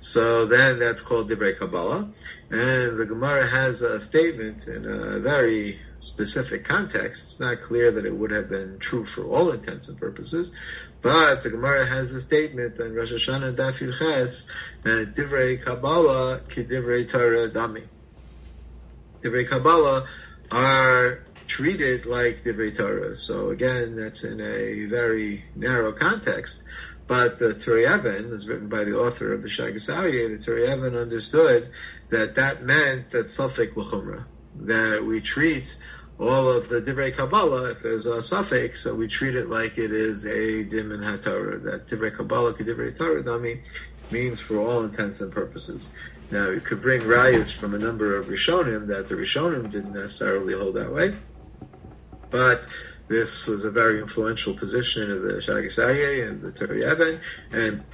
so 0.00 0.46
then 0.46 0.78
that's 0.78 1.00
called 1.00 1.28
Divrei 1.28 1.58
Kabbalah. 1.58 2.08
And 2.50 2.96
the 2.96 3.06
Gemara 3.06 3.48
has 3.48 3.82
a 3.82 4.00
statement 4.00 4.68
in 4.68 4.86
a 4.86 5.18
very 5.18 5.80
specific 6.02 6.64
context. 6.64 7.24
It's 7.24 7.40
not 7.40 7.60
clear 7.60 7.92
that 7.92 8.04
it 8.04 8.14
would 8.14 8.32
have 8.32 8.48
been 8.48 8.78
true 8.80 9.04
for 9.04 9.24
all 9.24 9.52
intents 9.52 9.88
and 9.88 9.96
purposes, 9.96 10.50
but 11.00 11.42
the 11.42 11.50
Gemara 11.50 11.86
has 11.86 12.12
a 12.12 12.20
statement 12.20 12.80
on 12.80 12.92
Rosh 12.92 13.12
Hashanah 13.12 13.54
Daf 13.54 14.46
that 14.82 15.14
Divrei 15.14 15.62
Kabbalah 15.62 16.40
ki 16.48 16.64
Divrei 16.64 17.08
Torah 17.08 17.48
Dami. 17.48 17.84
Divrei 19.22 19.48
Kabbalah 19.48 20.08
are 20.50 21.24
treated 21.46 22.06
like 22.06 22.42
Divrei 22.44 22.76
Torah. 22.76 23.14
So 23.14 23.50
again, 23.50 23.94
that's 23.94 24.24
in 24.24 24.40
a 24.40 24.86
very 24.86 25.44
narrow 25.54 25.92
context. 25.92 26.62
But 27.06 27.38
the 27.38 27.54
Turei 27.54 27.86
Even 27.92 28.30
was 28.30 28.48
written 28.48 28.68
by 28.68 28.84
the 28.84 28.98
author 28.98 29.32
of 29.32 29.42
the 29.42 29.48
Shagas 29.48 29.92
Aryeh. 29.92 30.44
The 30.44 30.50
Turei 30.50 31.00
understood 31.00 31.70
that 32.10 32.34
that 32.36 32.62
meant 32.64 33.10
that 33.10 33.26
Safek 33.26 33.76
L'chumra, 33.76 34.24
that 34.60 35.04
we 35.04 35.20
treat 35.20 35.76
all 36.18 36.48
of 36.48 36.68
the 36.68 36.80
Divrei 36.80 37.14
Kabbalah, 37.14 37.70
if 37.70 37.82
there's 37.82 38.06
a 38.06 38.18
safek, 38.18 38.76
so 38.76 38.94
we 38.94 39.08
treat 39.08 39.34
it 39.34 39.48
like 39.48 39.78
it 39.78 39.90
is 39.90 40.24
a 40.24 40.62
dim 40.62 40.92
in 40.92 41.00
HaTorah. 41.00 41.62
That 41.64 41.88
Divrei 41.88 42.14
Kabbalah, 42.14 42.54
Divrei 42.54 42.96
Torah, 42.96 43.22
Dami, 43.22 43.60
means 44.10 44.38
for 44.38 44.58
all 44.58 44.84
intents 44.84 45.20
and 45.20 45.32
purposes. 45.32 45.88
Now, 46.30 46.50
you 46.50 46.60
could 46.60 46.80
bring 46.80 47.06
riots 47.06 47.50
from 47.50 47.74
a 47.74 47.78
number 47.78 48.16
of 48.16 48.26
Rishonim 48.26 48.86
that 48.86 49.08
the 49.08 49.14
Rishonim 49.14 49.70
didn't 49.70 49.94
necessarily 49.94 50.54
hold 50.54 50.76
that 50.76 50.92
way, 50.92 51.14
but 52.30 52.66
this 53.08 53.46
was 53.46 53.64
a 53.64 53.70
very 53.70 54.00
influential 54.00 54.54
position 54.54 55.10
of 55.10 55.22
the 55.22 55.34
Shagas 55.34 55.76
Aryeh 55.76 56.28
and 56.28 56.40
the 56.40 56.90
Even, 56.90 57.20
and 57.50 57.84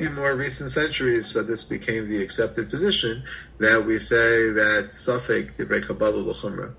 in 0.00 0.14
more 0.14 0.34
recent 0.34 0.72
centuries, 0.72 1.26
so 1.26 1.42
this 1.42 1.62
became 1.62 2.08
the 2.08 2.22
accepted 2.22 2.70
position 2.70 3.22
that 3.58 3.84
we 3.84 3.98
say 3.98 4.48
that 4.50 4.92
Safek 4.92 5.56
Divrei 5.58 5.86
Kabbalah. 5.86 6.74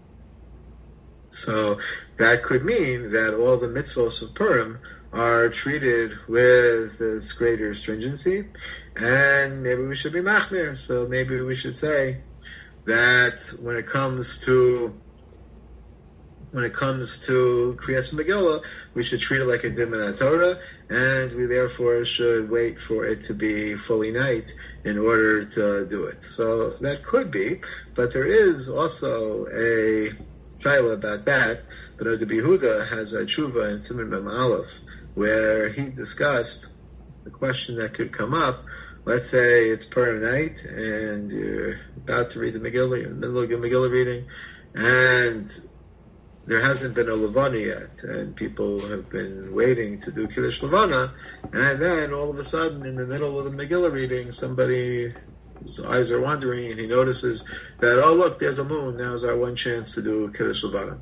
So 1.30 1.78
that 2.18 2.44
could 2.44 2.66
mean 2.66 3.12
that 3.12 3.36
all 3.36 3.58
the 3.58 3.68
mitzvahs 3.68 4.24
of 4.24 4.34
Purim 4.34 4.80
are 5.13 5.50
treated 5.50 6.13
with 6.28 6.98
this 6.98 7.32
greater 7.32 7.75
stringency, 7.75 8.48
and 8.96 9.62
maybe 9.62 9.84
we 9.84 9.96
should 9.96 10.13
be 10.13 10.22
machmir. 10.22 10.75
So 10.75 11.08
maybe 11.08 11.40
we 11.42 11.56
should 11.56 11.78
say 11.78 12.22
that 12.86 13.40
when 13.60 13.75
it 13.75 13.86
comes 13.86 14.40
to 14.40 15.00
when 16.51 16.63
it 16.65 16.74
comes 16.74 17.20
to 17.20 17.77
Kriyas 17.81 18.13
Megillah, 18.13 18.62
we 18.93 19.03
should 19.03 19.22
treat 19.22 19.41
it 19.41 19.46
like 19.46 19.63
a 19.63 19.72
Dimin 19.72 20.17
Torah, 20.17 20.60
and 20.89 21.31
we 21.34 21.46
therefore 21.46 22.03
should 22.03 22.50
wait 22.50 22.79
for 22.79 23.05
it 23.05 23.24
to 23.25 23.34
be 23.34 23.75
fully 23.75 24.12
night 24.12 24.53
in 24.84 24.98
order 24.98 25.46
to 25.46 25.88
do 25.88 26.05
it. 26.05 26.24
So 26.24 26.72
that 26.81 27.03
could 27.03 27.31
be, 27.31 27.62
but 27.96 28.12
there 28.12 28.25
is 28.25 28.67
also 28.67 29.46
a 29.48 30.12
shaila 30.60 30.93
about 30.93 31.25
that. 31.25 31.62
But 31.98 32.08
Noda 32.08 32.24
B'Yehuda 32.24 32.89
has 32.89 33.13
a 33.13 33.24
tshuva 33.24 33.72
in 33.72 33.77
Siman 33.77 34.10
Mem 34.10 34.27
Aleph 34.27 34.79
where 35.15 35.70
he 35.70 35.89
discussed 35.89 36.67
the 37.24 37.29
question 37.29 37.77
that 37.77 37.93
could 37.93 38.12
come 38.12 38.34
up. 38.34 38.63
Let's 39.05 39.29
say 39.29 39.70
it's 39.70 39.86
Purim 39.86 40.22
night 40.22 40.63
and 40.63 41.31
you're 41.31 41.79
about 41.98 42.29
to 42.31 42.39
read 42.39 42.53
the 42.53 42.60
Megillah, 42.60 43.01
you're 43.01 43.10
in 43.10 43.20
the 43.20 43.27
middle 43.27 43.41
of 43.41 43.50
the 43.50 43.55
Megillah 43.55 43.91
reading, 43.91 44.25
and 44.75 45.50
there 46.45 46.62
hasn't 46.62 46.95
been 46.95 47.10
a 47.10 47.13
Levana 47.13 47.57
yet, 47.57 48.03
and 48.03 48.36
people 48.36 48.79
have 48.88 49.10
been 49.10 49.53
waiting 49.53 50.01
to 50.01 50.12
do 50.12 50.27
Kiddush 50.27 50.62
Levana, 50.63 51.13
and 51.53 51.81
then 51.81 52.13
all 52.13 52.29
of 52.29 52.38
a 52.39 52.43
sudden, 52.43 52.86
in 52.86 52.95
the 52.95 53.05
middle 53.05 53.39
of 53.39 53.45
the 53.45 53.51
Megillah 53.51 53.91
reading, 53.91 54.31
somebody 54.31 55.13
eyes 55.88 56.12
are 56.12 56.19
wandering, 56.19 56.71
and 56.71 56.79
he 56.79 56.88
notices 56.88 57.43
that, 57.79 58.03
oh, 58.03 58.13
look, 58.13 58.39
there's 58.39 58.60
a 58.60 58.63
moon. 58.63 58.98
Now's 58.98 59.24
our 59.24 59.38
one 59.38 59.55
chance 59.55 59.93
to 59.93 60.01
do 60.01 60.31
Kiddush 60.31 60.63
Levana. 60.63 61.00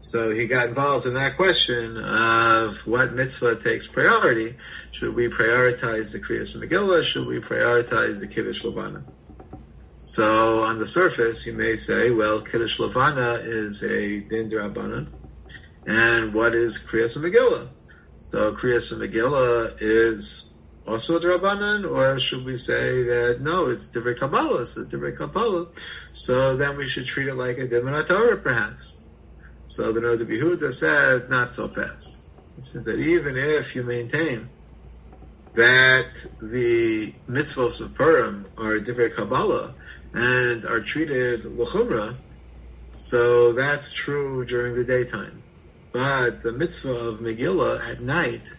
So 0.00 0.30
he 0.30 0.46
got 0.46 0.68
involved 0.68 1.04
in 1.04 1.14
that 1.14 1.36
question 1.36 1.96
of 1.98 2.86
what 2.86 3.12
mitzvah 3.12 3.56
takes 3.56 3.86
priority. 3.86 4.56
Should 4.92 5.14
we 5.14 5.28
prioritize 5.28 6.12
the 6.12 6.20
Kriyas 6.20 6.56
Megillah? 6.56 7.02
Should 7.02 7.26
we 7.26 7.40
prioritize 7.40 8.20
the 8.20 8.28
Kiddush 8.28 8.64
Levana? 8.64 9.04
So 9.98 10.62
on 10.62 10.78
the 10.78 10.86
surface, 10.86 11.46
you 11.46 11.54
may 11.54 11.76
say, 11.76 12.10
well, 12.10 12.42
Kiddush 12.42 12.78
Levana 12.78 13.40
is 13.42 13.82
a 13.82 14.20
din 14.20 14.50
drabanan, 14.50 15.08
and 15.86 16.34
what 16.34 16.54
is 16.54 16.78
Kriyas 16.78 17.16
Megillah? 17.16 17.70
So 18.18 18.52
Kriyas 18.52 18.92
Megillah 18.92 19.76
is 19.80 20.52
also 20.86 21.16
a 21.16 21.20
drabanan, 21.20 21.90
or 21.90 22.18
should 22.20 22.44
we 22.44 22.58
say 22.58 23.04
that 23.04 23.40
no, 23.40 23.66
it's 23.66 23.88
Divrei 23.88 24.18
Kabbalah, 24.18 24.62
it's 24.62 24.74
Divrei 24.74 25.16
Kabbalah, 25.16 25.68
so 26.12 26.56
then 26.56 26.76
we 26.76 26.86
should 26.86 27.06
treat 27.06 27.28
it 27.28 27.34
like 27.34 27.56
a 27.56 27.66
Divinat 27.66 28.06
Torah, 28.06 28.36
perhaps. 28.36 28.94
So 29.64 29.92
the 29.92 30.00
Noda 30.00 30.26
B'Yehuda 30.26 30.74
said, 30.74 31.30
not 31.30 31.50
so 31.50 31.68
fast. 31.68 32.20
He 32.56 32.62
said 32.62 32.84
that 32.84 32.98
even 32.98 33.36
if 33.36 33.74
you 33.74 33.82
maintain 33.82 34.50
that 35.54 36.26
the 36.40 37.14
mitzvahs 37.28 37.80
of 37.80 37.94
Purim 37.94 38.46
are 38.58 38.78
different 38.78 39.16
Kabbalah 39.16 39.74
and 40.16 40.64
are 40.64 40.80
treated 40.80 41.44
l'chumra, 41.44 42.16
so 42.94 43.52
that's 43.52 43.92
true 43.92 44.46
during 44.46 44.74
the 44.74 44.82
daytime. 44.82 45.42
But 45.92 46.42
the 46.42 46.52
mitzvah 46.52 46.90
of 46.90 47.20
Megillah 47.20 47.86
at 47.86 48.00
night 48.00 48.56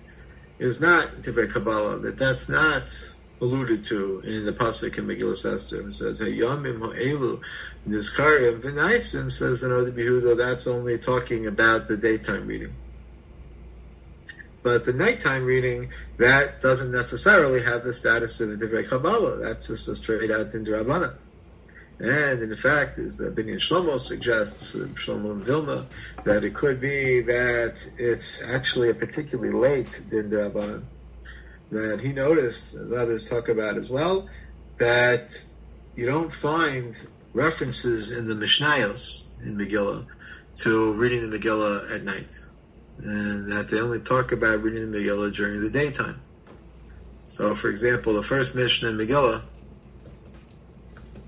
is 0.60 0.80
not 0.80 1.24
different 1.24 1.52
Kabbalah, 1.52 1.98
that 2.00 2.18
that's 2.18 2.48
not 2.48 2.84
alluded 3.42 3.84
to 3.86 4.20
in 4.20 4.46
the 4.46 4.54
pasuk 4.54 5.00
in 5.00 5.08
Megillah 5.08 5.54
Esther. 5.54 5.90
It 5.90 5.96
says, 5.96 6.20
"Hayamim 6.20 6.80
ha'elu 6.80 7.40
nizkarim 7.90 8.62
v'naisim." 8.62 9.32
Says 9.32 9.62
the 9.62 9.68
Noda 9.68 9.92
B'Yehuda, 9.92 10.38
that's 10.38 10.68
only 10.68 11.00
talking 11.00 11.48
about 11.48 11.88
the 11.88 11.98
daytime 11.98 12.46
reading. 12.46 12.74
But 14.62 14.86
the 14.86 14.94
nighttime 14.94 15.46
reading, 15.46 15.90
that 16.18 16.62
doesn't 16.62 16.92
necessarily 16.92 17.64
have 17.64 17.84
the 17.84 17.94
status 17.94 18.40
of 18.42 18.50
the 18.50 18.68
Divrei 18.68 18.88
Kabbalah. 18.88 19.38
That's 19.38 19.68
just 19.68 19.88
a 19.88 19.96
straight 19.96 20.30
out 20.30 20.52
Dindrabana. 20.52 21.14
And 22.00 22.44
in 22.44 22.56
fact, 22.56 23.00
as 23.00 23.18
the 23.18 23.32
Binyan 23.32 23.58
Shlomo 23.58 24.00
suggests, 24.00 24.76
Shlomo 24.76 25.32
and 25.32 25.44
Vilna, 25.44 25.88
that 26.26 26.44
it 26.44 26.54
could 26.54 26.80
be 26.80 27.22
that 27.22 27.78
it's 27.98 28.42
actually 28.44 28.90
a 28.90 28.94
particularly 28.94 29.52
late 29.52 29.90
Dindrabana 30.10 30.84
that 31.72 32.00
he 32.00 32.14
noticed, 32.14 32.76
as 32.76 32.92
others 32.92 33.28
talk 33.28 33.50
about 33.50 33.78
as 33.78 33.90
well, 33.90 34.30
that 34.78 35.44
you 35.96 36.06
don't 36.06 36.32
find 36.32 36.96
references 37.34 38.12
in 38.12 38.28
the 38.28 38.36
Mishnayos 38.36 39.24
in 39.44 39.58
Megillah 39.58 40.06
to 40.58 40.94
reading 40.94 41.30
the 41.30 41.38
Megillah 41.38 41.94
at 41.94 42.04
night, 42.04 42.40
and 43.00 43.52
that 43.52 43.68
they 43.70 43.80
only 43.80 44.00
talk 44.00 44.32
about 44.32 44.62
reading 44.62 44.92
the 44.92 44.98
Megillah 45.00 45.36
during 45.36 45.62
the 45.62 45.70
daytime. 45.70 46.22
So, 47.28 47.56
for 47.56 47.70
example, 47.70 48.14
the 48.14 48.24
first 48.24 48.56
Mishnah 48.56 48.90
in 48.90 48.98
Megillah 48.98 49.42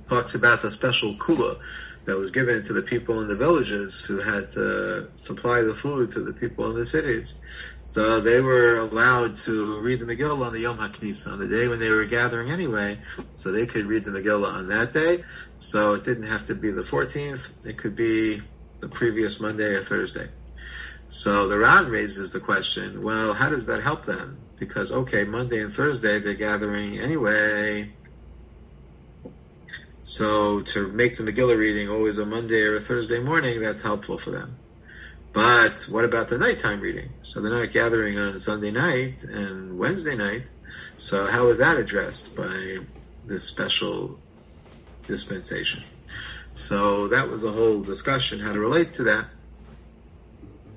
talks 0.09 0.35
about 0.35 0.61
the 0.61 0.71
special 0.71 1.15
kula 1.15 1.59
that 2.05 2.17
was 2.17 2.31
given 2.31 2.63
to 2.63 2.73
the 2.73 2.81
people 2.81 3.21
in 3.21 3.27
the 3.27 3.35
villages 3.35 4.03
who 4.03 4.17
had 4.19 4.49
to 4.49 5.07
supply 5.15 5.61
the 5.61 5.75
food 5.75 6.09
to 6.09 6.21
the 6.21 6.33
people 6.33 6.69
in 6.71 6.75
the 6.75 6.85
cities. 6.85 7.35
So 7.83 8.19
they 8.19 8.41
were 8.41 8.79
allowed 8.79 9.35
to 9.37 9.79
read 9.79 9.99
the 9.99 10.05
Megillah 10.05 10.47
on 10.47 10.53
the 10.53 10.61
Yom 10.61 10.77
HaKnisa, 10.77 11.33
on 11.33 11.39
the 11.39 11.47
day 11.47 11.67
when 11.67 11.79
they 11.79 11.89
were 11.89 12.05
gathering 12.05 12.49
anyway, 12.51 12.99
so 13.35 13.51
they 13.51 13.65
could 13.65 13.85
read 13.85 14.05
the 14.05 14.11
Megillah 14.11 14.53
on 14.53 14.67
that 14.69 14.91
day. 14.93 15.23
So 15.55 15.93
it 15.93 16.03
didn't 16.03 16.27
have 16.27 16.45
to 16.47 16.55
be 16.55 16.71
the 16.71 16.81
14th, 16.81 17.49
it 17.63 17.77
could 17.77 17.95
be 17.95 18.41
the 18.79 18.87
previous 18.87 19.39
Monday 19.39 19.75
or 19.75 19.83
Thursday. 19.83 20.29
So 21.05 21.47
the 21.47 21.57
Ran 21.57 21.89
raises 21.89 22.31
the 22.31 22.39
question, 22.39 23.03
well, 23.03 23.33
how 23.33 23.49
does 23.49 23.65
that 23.65 23.83
help 23.83 24.05
them? 24.05 24.37
Because, 24.57 24.91
okay, 24.91 25.23
Monday 25.23 25.61
and 25.61 25.73
Thursday 25.73 26.19
they're 26.19 26.33
gathering 26.33 26.99
anyway, 26.99 27.91
so 30.09 30.61
to 30.61 30.87
make 30.87 31.17
the 31.17 31.23
Megillah 31.23 31.55
reading 31.55 31.87
always 31.87 32.17
a 32.17 32.25
Monday 32.25 32.63
or 32.63 32.77
a 32.77 32.81
Thursday 32.81 33.19
morning, 33.19 33.61
that's 33.61 33.83
helpful 33.83 34.17
for 34.17 34.31
them. 34.31 34.57
But 35.33 35.83
what 35.83 36.03
about 36.03 36.29
the 36.29 36.37
nighttime 36.39 36.81
reading? 36.81 37.11
So 37.21 37.39
they're 37.39 37.55
not 37.55 37.71
gathering 37.71 38.17
on 38.17 38.39
Sunday 38.39 38.71
night 38.71 39.23
and 39.23 39.77
Wednesday 39.77 40.15
night. 40.15 40.47
So 40.97 41.27
how 41.27 41.49
is 41.49 41.59
that 41.59 41.77
addressed 41.77 42.35
by 42.35 42.79
this 43.27 43.43
special 43.43 44.17
dispensation? 45.05 45.83
So 46.53 47.07
that 47.09 47.29
was 47.29 47.43
a 47.43 47.51
whole 47.51 47.83
discussion 47.83 48.39
how 48.39 48.53
to 48.53 48.59
relate 48.59 48.95
to 48.95 49.03
that. 49.03 49.27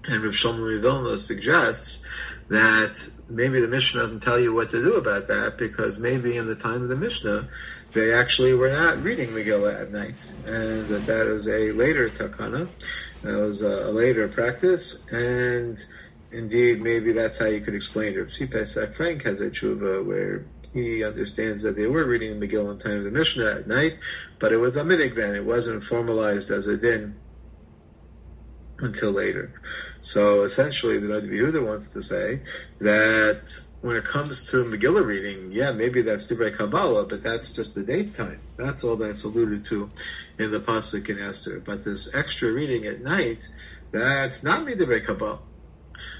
And 0.08 0.22
Rav 0.22 0.34
Shlomo 0.34 0.78
Vilna 0.78 1.16
suggests 1.16 2.02
that 2.50 3.08
maybe 3.30 3.62
the 3.62 3.68
Mishnah 3.68 4.02
doesn't 4.02 4.20
tell 4.20 4.38
you 4.38 4.52
what 4.52 4.68
to 4.72 4.82
do 4.82 4.96
about 4.96 5.28
that 5.28 5.56
because 5.56 5.98
maybe 5.98 6.36
in 6.36 6.48
the 6.48 6.54
time 6.54 6.82
of 6.82 6.90
the 6.90 6.96
Mishnah 6.96 7.48
they 7.92 8.12
actually 8.12 8.54
were 8.54 8.70
not 8.70 9.02
reading 9.02 9.28
Megillah 9.28 9.82
at 9.82 9.92
night, 9.92 10.14
and 10.46 10.88
that 10.88 11.06
that 11.06 11.26
is 11.26 11.46
a 11.48 11.72
later 11.72 12.08
takana, 12.10 12.68
that 13.22 13.36
was 13.36 13.62
a, 13.62 13.88
a 13.88 13.90
later 13.90 14.28
practice, 14.28 14.96
and 15.10 15.78
indeed 16.30 16.80
maybe 16.80 17.12
that's 17.12 17.38
how 17.38 17.46
you 17.46 17.60
could 17.60 17.74
explain 17.74 18.14
it. 18.14 18.28
Tzvi 18.28 18.50
Pesach 18.50 18.94
Frank 18.94 19.22
has 19.24 19.40
a 19.40 19.50
tshuva 19.50 20.04
where 20.04 20.44
he 20.72 21.04
understands 21.04 21.62
that 21.62 21.76
they 21.76 21.86
were 21.86 22.04
reading 22.04 22.40
the 22.40 22.48
Megillah 22.48 22.72
in 22.72 22.78
time 22.78 22.98
of 22.98 23.04
the 23.04 23.10
Mishnah 23.10 23.46
at 23.46 23.68
night, 23.68 23.98
but 24.38 24.52
it 24.52 24.56
was 24.56 24.76
a 24.76 24.82
minhag 24.82 25.14
then, 25.14 25.34
it 25.34 25.44
wasn't 25.44 25.84
formalized 25.84 26.50
as 26.50 26.66
a 26.66 26.76
din 26.76 27.14
until 28.82 29.12
later. 29.12 29.60
So 30.00 30.42
essentially, 30.42 30.98
the 30.98 31.06
Noda 31.06 31.28
B'Yehuda 31.30 31.64
wants 31.64 31.90
to 31.90 32.02
say 32.02 32.40
that 32.80 33.62
when 33.80 33.96
it 33.96 34.04
comes 34.04 34.50
to 34.50 34.64
Megillah 34.64 35.04
reading, 35.04 35.50
yeah, 35.52 35.72
maybe 35.72 36.02
that's 36.02 36.26
Divrei 36.26 36.56
Kabbalah, 36.56 37.06
but 37.06 37.22
that's 37.22 37.52
just 37.52 37.74
the 37.74 37.82
daytime. 37.82 38.40
That's 38.56 38.84
all 38.84 38.96
that's 38.96 39.24
alluded 39.24 39.64
to 39.66 39.90
in 40.38 40.50
the 40.50 40.60
pasuk 40.60 41.08
in 41.08 41.18
Esther. 41.18 41.60
But 41.60 41.84
this 41.84 42.14
extra 42.14 42.52
reading 42.52 42.84
at 42.86 43.00
night, 43.00 43.48
that's 43.90 44.42
not 44.42 44.66
Divrei 44.66 45.04
Kabbalah. 45.04 45.40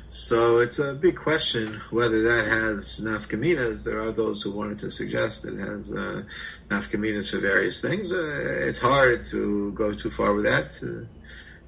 So 0.08 0.58
it's 0.58 0.78
a 0.78 0.92
big 0.92 1.16
question 1.16 1.80
whether 1.90 2.22
that 2.22 2.46
has 2.46 3.00
nafkaminas. 3.00 3.82
There 3.82 4.00
are 4.00 4.12
those 4.12 4.42
who 4.42 4.50
wanted 4.52 4.78
to 4.80 4.90
suggest 4.90 5.44
it 5.44 5.58
has 5.58 5.90
uh, 5.90 6.22
nafkaminas 6.68 7.30
for 7.30 7.38
various 7.38 7.80
things. 7.80 8.12
Uh, 8.12 8.66
it's 8.68 8.78
hard 8.78 9.24
to 9.26 9.72
go 9.72 9.94
too 9.94 10.10
far 10.10 10.34
with 10.34 10.44
that, 10.44 10.74
to, 10.80 11.08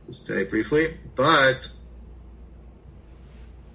to 0.07 0.13
say 0.13 0.45
briefly, 0.45 0.99
but 1.15 1.71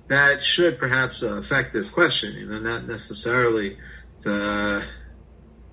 that 0.07 0.43
should 0.43 0.79
perhaps 0.79 1.23
uh, 1.23 1.35
affect 1.35 1.73
this 1.73 1.89
question. 1.89 2.33
You 2.33 2.47
know, 2.47 2.59
not 2.59 2.87
necessarily 2.87 3.77
to 4.19 4.83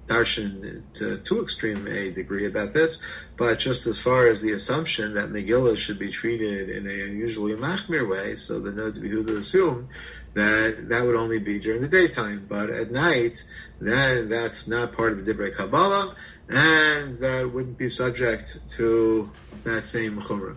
darshan 0.07 0.83
to 0.95 1.19
too 1.19 1.43
extreme 1.43 1.87
a 1.89 2.11
degree 2.11 2.47
about 2.47 2.73
this, 2.73 3.01
but 3.37 3.59
just 3.59 3.87
as 3.87 3.99
far 3.99 4.29
as 4.29 4.41
the 4.41 4.53
assumption 4.53 5.15
that 5.15 5.31
Megillah 5.31 5.77
should 5.77 5.99
be 5.99 6.11
treated 6.11 6.71
in 6.71 6.87
an 6.87 7.01
unusually 7.01 7.55
machmir 7.55 8.09
way, 8.09 8.37
so 8.37 8.61
the 8.61 8.71
Noda 8.71 9.03
B'Yehuda 9.03 9.39
assume 9.39 9.89
that 10.35 10.89
that 10.89 11.05
would 11.05 11.17
only 11.17 11.39
be 11.39 11.59
during 11.59 11.83
the 11.83 11.89
daytime, 11.89 12.47
but 12.49 12.71
at 12.71 12.93
night, 12.93 13.43
then 13.81 14.29
that's 14.29 14.67
not 14.67 14.93
part 14.93 15.13
of 15.13 15.25
the 15.25 15.35
Divrei 15.35 15.55
Kabbalah, 15.55 16.15
and 16.49 17.19
that 17.19 17.51
wouldn't 17.53 17.79
be 17.79 17.89
subject 17.89 18.59
to 18.71 19.31
that 19.65 19.85
same 19.85 20.21
chumrah. 20.21 20.57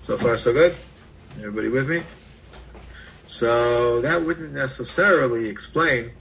So 0.00 0.18
far, 0.18 0.36
so 0.36 0.52
good. 0.52 0.74
Everybody 1.38 1.68
with 1.68 1.88
me? 1.88 2.02
So 3.26 4.00
that 4.00 4.22
wouldn't 4.22 4.52
necessarily 4.52 5.48
explain 5.48 6.12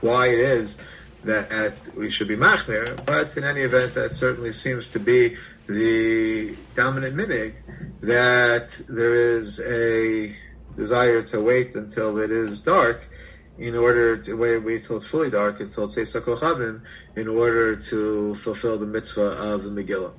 why 0.00 0.28
it 0.28 0.40
is 0.40 0.76
that 1.24 1.74
we 1.94 2.10
should 2.10 2.28
be 2.28 2.36
machmir, 2.36 3.04
but 3.04 3.36
in 3.36 3.44
any 3.44 3.60
event, 3.60 3.94
that 3.94 4.14
certainly 4.14 4.52
seems 4.52 4.88
to 4.90 4.98
be 4.98 5.36
the 5.66 6.56
dominant 6.74 7.14
minhag 7.14 7.54
that 8.00 8.70
there 8.88 9.14
is 9.14 9.60
a 9.60 10.34
desire 10.76 11.22
to 11.22 11.40
wait 11.40 11.74
until 11.74 12.18
it 12.18 12.30
is 12.30 12.60
dark 12.60 13.02
in 13.60 13.76
order 13.76 14.16
to 14.16 14.32
wait, 14.34 14.56
wait 14.58 14.80
until 14.80 14.96
it's 14.96 15.06
fully 15.06 15.28
dark, 15.28 15.60
until 15.60 15.84
it's 15.84 16.14
in 17.14 17.28
order 17.28 17.76
to 17.76 18.34
fulfill 18.36 18.78
the 18.78 18.86
mitzvah 18.86 19.20
of 19.20 19.64
the 19.64 19.70
Megillah. 19.70 20.12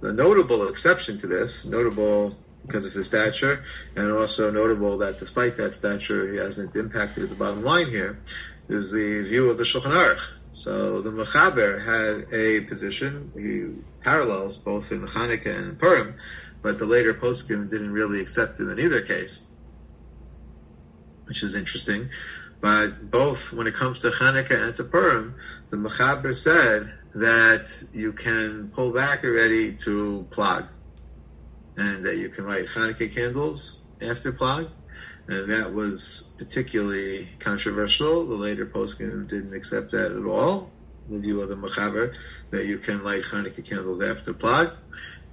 The 0.00 0.12
notable 0.12 0.68
exception 0.68 1.18
to 1.18 1.26
this, 1.26 1.64
notable 1.64 2.36
because 2.64 2.84
of 2.84 2.92
his 2.92 3.08
stature, 3.08 3.64
and 3.96 4.12
also 4.12 4.52
notable 4.52 4.98
that 4.98 5.18
despite 5.18 5.56
that 5.56 5.74
stature, 5.74 6.30
he 6.30 6.38
hasn't 6.38 6.76
impacted 6.76 7.28
the 7.28 7.34
bottom 7.34 7.64
line 7.64 7.88
here, 7.88 8.20
is 8.68 8.92
the 8.92 9.22
view 9.22 9.50
of 9.50 9.58
the 9.58 9.64
Shulchan 9.64 9.92
Aruch. 9.92 10.20
So 10.52 11.02
the 11.02 11.10
Mechaber 11.10 11.84
had 11.84 12.32
a 12.32 12.60
position, 12.62 13.32
he 13.34 13.82
parallels 14.02 14.56
both 14.56 14.92
in 14.92 15.06
Chanukah 15.06 15.58
and 15.58 15.78
Purim, 15.78 16.14
but 16.62 16.78
the 16.78 16.86
later 16.86 17.14
poskim 17.14 17.68
didn't 17.68 17.92
really 17.92 18.20
accept 18.20 18.60
it 18.60 18.68
in 18.68 18.78
either 18.78 19.02
case, 19.02 19.40
which 21.24 21.42
is 21.42 21.56
interesting. 21.56 22.10
But 22.60 23.10
both 23.10 23.52
when 23.52 23.66
it 23.66 23.74
comes 23.74 24.00
to 24.00 24.10
Chanukah 24.10 24.66
and 24.66 24.74
to 24.76 24.84
Purim, 24.84 25.34
the 25.70 25.76
Mechaber 25.76 26.36
said 26.36 26.92
that 27.14 27.84
you 27.92 28.12
can 28.12 28.70
pull 28.74 28.92
back 28.92 29.24
already 29.24 29.74
to 29.76 30.26
Plag 30.30 30.68
and 31.76 32.04
that 32.04 32.16
you 32.16 32.28
can 32.28 32.46
light 32.46 32.66
Hanukkah 32.68 33.14
candles 33.14 33.80
after 34.00 34.32
Plag. 34.32 34.70
And 35.28 35.50
that 35.50 35.72
was 35.72 36.30
particularly 36.38 37.28
controversial. 37.40 38.26
The 38.26 38.34
later 38.34 38.64
poskim 38.64 39.28
didn't 39.28 39.54
accept 39.54 39.92
that 39.92 40.12
at 40.12 40.24
all. 40.24 40.70
The 41.10 41.18
view 41.18 41.40
of 41.40 41.48
the 41.48 41.56
Machaber 41.56 42.14
that 42.50 42.66
you 42.66 42.78
can 42.78 43.02
light 43.02 43.24
Hanukkah 43.24 43.64
candles 43.64 44.02
after 44.02 44.32
Plag. 44.32 44.74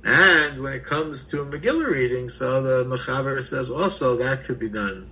And 0.03 0.61
when 0.61 0.73
it 0.73 0.83
comes 0.83 1.25
to 1.25 1.45
Megillah 1.45 1.87
reading, 1.87 2.29
so 2.29 2.61
the 2.61 2.83
Machaber 2.83 3.43
says 3.43 3.69
also 3.69 4.17
that 4.17 4.43
could 4.43 4.59
be 4.59 4.69
done 4.69 5.09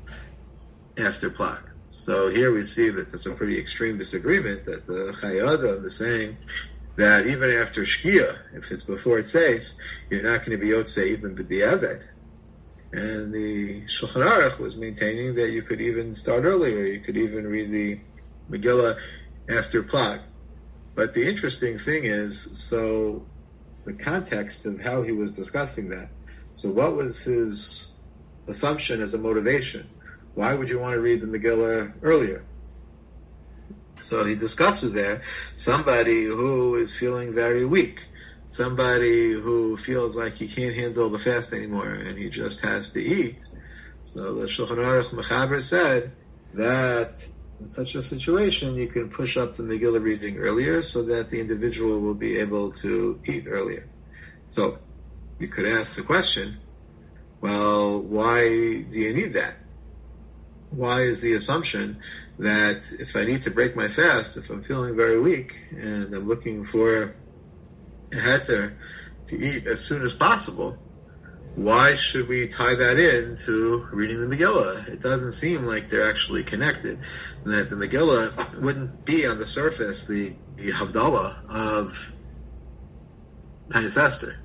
after 0.97 1.29
Plag. 1.29 1.70
So 1.91 2.29
here 2.29 2.53
we 2.53 2.63
see 2.63 2.89
that 2.89 3.09
there's 3.09 3.25
a 3.25 3.31
pretty 3.31 3.59
extreme 3.59 3.97
disagreement 3.97 4.63
that 4.63 4.87
the 4.87 5.11
Chayei 5.19 5.85
is 5.85 5.97
saying 5.97 6.37
that 6.95 7.27
even 7.27 7.49
after 7.51 7.81
Shkia, 7.81 8.37
if 8.53 8.71
it's 8.71 8.85
before 8.85 9.19
it 9.19 9.27
says, 9.27 9.75
you're 10.09 10.23
not 10.23 10.45
going 10.45 10.57
to 10.57 10.57
be 10.57 10.69
Yotze 10.69 11.05
even 11.05 11.35
B'diavad. 11.35 12.01
And 12.93 13.33
the 13.33 13.81
Shulchan 13.87 14.25
Aruch 14.25 14.57
was 14.57 14.77
maintaining 14.77 15.35
that 15.35 15.49
you 15.49 15.63
could 15.63 15.81
even 15.81 16.15
start 16.15 16.45
earlier. 16.45 16.85
You 16.85 17.01
could 17.01 17.17
even 17.17 17.45
read 17.45 17.73
the 17.73 17.99
Megillah 18.49 18.97
after 19.49 19.83
Plag. 19.83 20.21
But 20.95 21.13
the 21.13 21.27
interesting 21.27 21.77
thing 21.77 22.05
is, 22.05 22.57
so 22.57 23.25
the 23.83 23.91
context 23.91 24.65
of 24.65 24.79
how 24.79 25.01
he 25.01 25.11
was 25.11 25.35
discussing 25.35 25.89
that. 25.89 26.07
So 26.53 26.71
what 26.71 26.95
was 26.95 27.19
his 27.19 27.91
assumption 28.47 29.01
as 29.01 29.13
a 29.13 29.17
motivation? 29.17 29.89
Why 30.33 30.53
would 30.53 30.69
you 30.69 30.79
want 30.79 30.93
to 30.93 30.99
read 30.99 31.21
the 31.21 31.27
Megillah 31.27 31.93
earlier? 32.01 32.43
So 34.01 34.25
he 34.25 34.35
discusses 34.35 34.93
there 34.93 35.21
somebody 35.55 36.25
who 36.25 36.75
is 36.75 36.95
feeling 36.95 37.31
very 37.33 37.65
weak, 37.65 38.03
somebody 38.47 39.33
who 39.33 39.77
feels 39.77 40.15
like 40.15 40.33
he 40.33 40.47
can't 40.47 40.75
handle 40.75 41.09
the 41.09 41.19
fast 41.19 41.53
anymore 41.53 41.93
and 41.93 42.17
he 42.17 42.29
just 42.29 42.61
has 42.61 42.89
to 42.91 43.01
eat. 43.01 43.45
So 44.03 44.35
the 44.35 44.47
Shulchan 44.47 44.77
Aruch 44.77 45.11
Mechaber 45.11 45.63
said 45.63 46.11
that 46.53 47.27
in 47.59 47.69
such 47.69 47.93
a 47.95 48.01
situation 48.01 48.75
you 48.75 48.87
can 48.87 49.09
push 49.09 49.37
up 49.37 49.55
the 49.55 49.63
Megillah 49.63 50.01
reading 50.01 50.37
earlier 50.37 50.81
so 50.81 51.03
that 51.03 51.29
the 51.29 51.39
individual 51.39 51.99
will 51.99 52.15
be 52.15 52.37
able 52.37 52.71
to 52.71 53.19
eat 53.25 53.45
earlier. 53.47 53.87
So 54.49 54.79
you 55.39 55.47
could 55.47 55.67
ask 55.67 55.95
the 55.95 56.01
question, 56.01 56.59
well, 57.39 57.99
why 57.99 58.47
do 58.49 58.99
you 58.99 59.13
need 59.13 59.33
that? 59.33 59.55
Why 60.71 61.01
is 61.01 61.21
the 61.21 61.33
assumption 61.33 61.97
that 62.39 62.83
if 62.97 63.15
I 63.15 63.25
need 63.25 63.43
to 63.43 63.51
break 63.51 63.75
my 63.75 63.87
fast, 63.87 64.37
if 64.37 64.49
I'm 64.49 64.63
feeling 64.63 64.95
very 64.95 65.19
weak 65.19 65.57
and 65.71 66.13
I'm 66.13 66.27
looking 66.27 66.63
for 66.63 67.13
a 68.11 68.15
heter 68.15 68.73
to 69.27 69.37
eat 69.37 69.67
as 69.67 69.81
soon 69.81 70.03
as 70.03 70.13
possible, 70.13 70.77
why 71.55 71.95
should 71.95 72.29
we 72.29 72.47
tie 72.47 72.75
that 72.75 72.97
in 72.97 73.35
to 73.45 73.85
reading 73.91 74.27
the 74.27 74.35
Megillah? 74.35 74.87
It 74.87 75.01
doesn't 75.01 75.33
seem 75.33 75.65
like 75.65 75.89
they're 75.89 76.09
actually 76.09 76.43
connected. 76.43 76.99
That 77.45 77.69
the 77.69 77.75
Megillah 77.75 78.61
wouldn't 78.61 79.03
be 79.03 79.27
on 79.27 79.37
the 79.37 79.47
surface 79.47 80.05
the, 80.05 80.33
the 80.55 80.71
Havdalah 80.71 81.49
of 81.49 82.13
Tanis 83.69 83.97
Esther. 83.97 84.37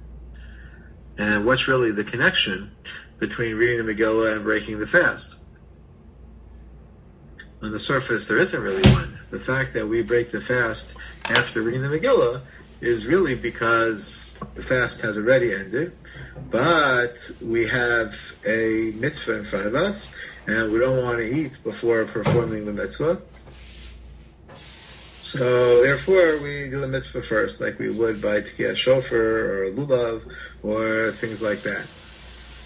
And 1.16 1.46
what's 1.46 1.68
really 1.68 1.92
the 1.92 2.04
connection 2.04 2.72
between 3.18 3.54
reading 3.54 3.86
the 3.86 3.94
Megillah 3.94 4.34
and 4.34 4.44
breaking 4.44 4.80
the 4.80 4.86
fast? 4.86 5.36
On 7.66 7.72
the 7.72 7.81
surface 7.81 8.26
there 8.26 8.38
isn't 8.38 8.62
really 8.62 8.88
one. 8.92 9.18
The 9.31 9.40
fact 9.40 9.74
that 9.74 9.87
we 9.87 10.00
break 10.02 10.31
the 10.31 10.40
fast 10.40 10.94
after 11.29 11.62
reading 11.62 11.83
the 11.83 11.88
Megillah 11.88 12.40
is 12.81 13.07
really 13.07 13.35
because 13.35 14.31
the 14.55 14.62
fast 14.62 15.00
has 15.00 15.16
already 15.16 15.52
ended, 15.52 15.92
but 16.50 17.31
we 17.40 17.66
have 17.66 18.14
a 18.46 18.92
mitzvah 18.96 19.38
in 19.38 19.44
front 19.44 19.66
of 19.66 19.74
us, 19.74 20.09
and 20.46 20.72
we 20.72 20.79
don't 20.79 21.02
want 21.02 21.18
to 21.18 21.24
eat 21.24 21.59
before 21.64 22.05
performing 22.05 22.66
the 22.66 22.72
mitzvah. 22.72 23.20
So 25.22 25.83
therefore, 25.83 26.38
we 26.38 26.68
do 26.70 26.81
the 26.81 26.87
mitzvah 26.87 27.22
first, 27.22 27.61
like 27.61 27.81
we 27.81 27.88
would 27.88 28.22
by 28.22 28.42
tikiyah 28.42 28.76
shofar 28.76 29.18
or 29.18 29.70
lulav 29.72 30.22
or 30.62 31.11
things 31.12 31.42
like 31.42 31.62
that. 31.62 31.87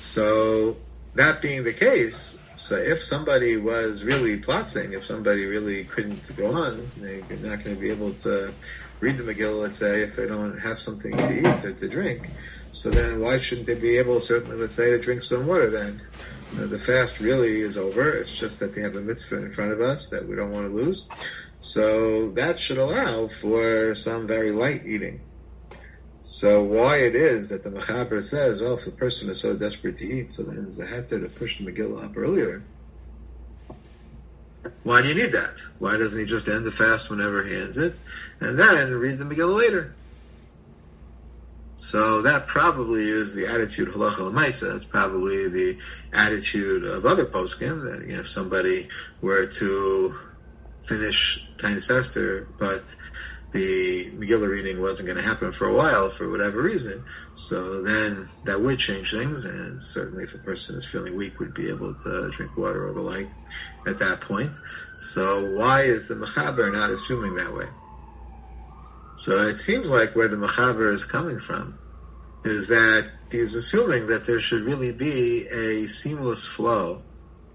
So 0.03 0.77
that 1.15 1.41
being 1.41 1.65
the 1.65 1.73
case, 1.73 2.35
so 2.61 2.77
if 2.77 3.03
somebody 3.03 3.57
was 3.57 4.05
really 4.05 4.37
plotting, 4.37 4.93
if 4.93 5.07
somebody 5.07 5.47
really 5.47 5.85
couldn't 5.85 6.37
go 6.37 6.53
on, 6.53 6.87
they're 6.99 7.23
not 7.39 7.65
going 7.65 7.75
to 7.75 7.81
be 7.81 7.89
able 7.89 8.13
to 8.15 8.53
read 9.01 9.17
the 9.17 9.23
Megillah, 9.23 9.63
let's 9.63 9.79
say, 9.79 10.03
if 10.03 10.15
they 10.15 10.27
don't 10.27 10.59
have 10.59 10.79
something 10.79 11.17
to 11.17 11.39
eat 11.39 11.65
or 11.65 11.73
to 11.73 11.89
drink. 11.89 12.29
So 12.73 12.91
then 12.91 13.21
why 13.21 13.39
shouldn't 13.39 13.67
they 13.67 13.77
be 13.77 13.97
able, 13.97 14.21
certainly, 14.21 14.59
let's 14.59 14.75
say, 14.75 14.91
to 14.91 14.99
drink 14.99 15.23
some 15.23 15.47
water 15.47 15.71
then? 15.71 16.03
Know, 16.53 16.67
the 16.67 16.79
fast 16.79 17.19
really 17.19 17.63
is 17.63 17.79
over. 17.79 18.11
It's 18.11 18.31
just 18.31 18.61
that 18.61 18.75
they 18.75 18.83
have 18.83 18.95
a 18.95 19.01
mitzvah 19.01 19.37
in 19.37 19.53
front 19.53 19.73
of 19.73 19.81
us 19.81 20.09
that 20.09 20.29
we 20.29 20.37
don't 20.37 20.51
want 20.51 20.67
to 20.67 20.75
lose. 20.75 21.09
So 21.59 22.31
that 22.33 22.61
should 22.61 22.79
allow 22.79 23.29
for 23.29 23.95
some 23.95 24.27
very 24.27 24.53
light 24.53 24.85
eating. 24.85 25.23
So 26.23 26.63
why 26.63 26.99
it 26.99 27.15
is 27.15 27.49
that 27.49 27.63
the 27.63 27.71
Mechaber 27.71 28.23
says, 28.23 28.61
oh, 28.63 28.75
if 28.75 28.85
the 28.85 28.91
person 28.91 29.31
is 29.31 29.41
so 29.41 29.55
desperate 29.55 29.99
to 29.99 30.05
eat, 30.05 30.33
so 30.33 30.43
then 30.43 30.63
there's 30.65 30.79
a 30.79 30.87
heter 30.87 31.21
to 31.21 31.29
push 31.29 31.59
the 31.59 31.71
Megillah 31.71 32.05
up 32.05 32.17
earlier. 32.17 32.63
Why 34.83 35.01
do 35.01 35.09
you 35.09 35.15
need 35.15 35.33
that? 35.33 35.55
Why 35.79 35.97
doesn't 35.97 36.19
he 36.19 36.27
just 36.27 36.47
end 36.47 36.67
the 36.67 36.71
fast 36.71 37.09
whenever 37.09 37.45
he 37.45 37.57
ends 37.57 37.79
it, 37.79 37.97
and 38.41 38.59
then 38.59 38.93
read 38.95 39.19
the 39.19 39.25
Megillah 39.25 39.57
later? 39.57 39.95
So 41.77 42.21
that 42.23 42.47
probably 42.47 43.09
is 43.09 43.35
the 43.35 43.47
attitude 43.47 43.89
halacha 43.89 44.19
l'maisa. 44.19 44.77
It's 44.77 44.85
probably 44.85 45.49
the 45.49 45.79
attitude 46.13 46.85
of 46.85 47.07
other 47.07 47.25
poskim 47.25 47.85
that 47.85 48.07
you 48.07 48.15
know, 48.15 48.21
if 48.21 48.29
somebody 48.29 48.89
were 49.23 49.47
to 49.47 50.15
finish 50.79 51.43
Tainus 51.57 51.91
Esther, 51.91 52.47
but 52.59 52.85
the 53.53 54.11
Megillah 54.13 54.49
reading 54.49 54.81
wasn't 54.81 55.07
going 55.07 55.19
to 55.19 55.25
happen 55.25 55.51
for 55.51 55.67
a 55.67 55.75
while 55.75 56.09
for 56.09 56.31
whatever 56.31 56.63
reason. 56.63 57.05
So 57.35 57.83
then 57.83 58.29
that 58.45 58.61
would 58.61 58.79
change 58.79 59.11
things, 59.11 59.45
and 59.45 59.83
certainly 59.83 60.25
if 60.25 60.35
a 60.35 60.39
person 60.39 60.77
is 60.77 60.85
feeling 60.85 61.17
weak, 61.17 61.39
would 61.41 61.55
be 61.55 61.69
able 61.69 61.95
to 61.95 62.31
drink 62.31 62.57
water 62.57 62.89
or 62.89 62.93
the 62.93 63.01
like 63.01 63.29
at 63.87 63.99
that 63.99 64.21
point. 64.21 64.53
So 64.97 65.57
why 65.57 65.83
is 65.83 66.07
the 66.07 66.15
Mechaber 66.15 66.73
not 66.73 66.91
assuming 66.91 67.35
that 67.37 67.53
way? 67.55 67.67
So 69.17 69.47
it 69.49 69.57
seems 69.57 69.91
like 69.91 70.15
where 70.15 70.29
the 70.29 70.37
Mechaber 70.37 70.93
is 70.93 71.05
coming 71.05 71.39
from 71.39 71.79
is 72.45 72.69
that 72.69 73.11
he's 73.31 73.55
assuming 73.55 74.07
that 74.07 74.27
there 74.27 74.41
should 74.41 74.63
really 74.63 74.93
be 74.93 75.47
a 75.49 75.87
seamless 75.89 76.47
flow 76.47 77.03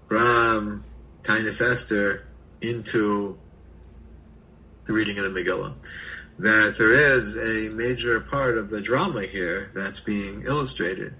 from 0.08 0.84
Tainus 1.22 1.60
Esther 1.60 2.26
into 2.60 3.38
the 4.86 4.92
reading 4.92 5.18
of 5.18 5.24
the 5.24 5.40
Megillah, 5.40 5.74
that 6.38 6.76
there 6.78 6.92
is 6.92 7.36
a 7.36 7.68
major 7.70 8.20
part 8.20 8.56
of 8.56 8.70
the 8.70 8.80
drama 8.80 9.22
here 9.22 9.70
that's 9.74 10.00
being 10.00 10.42
illustrated. 10.42 11.14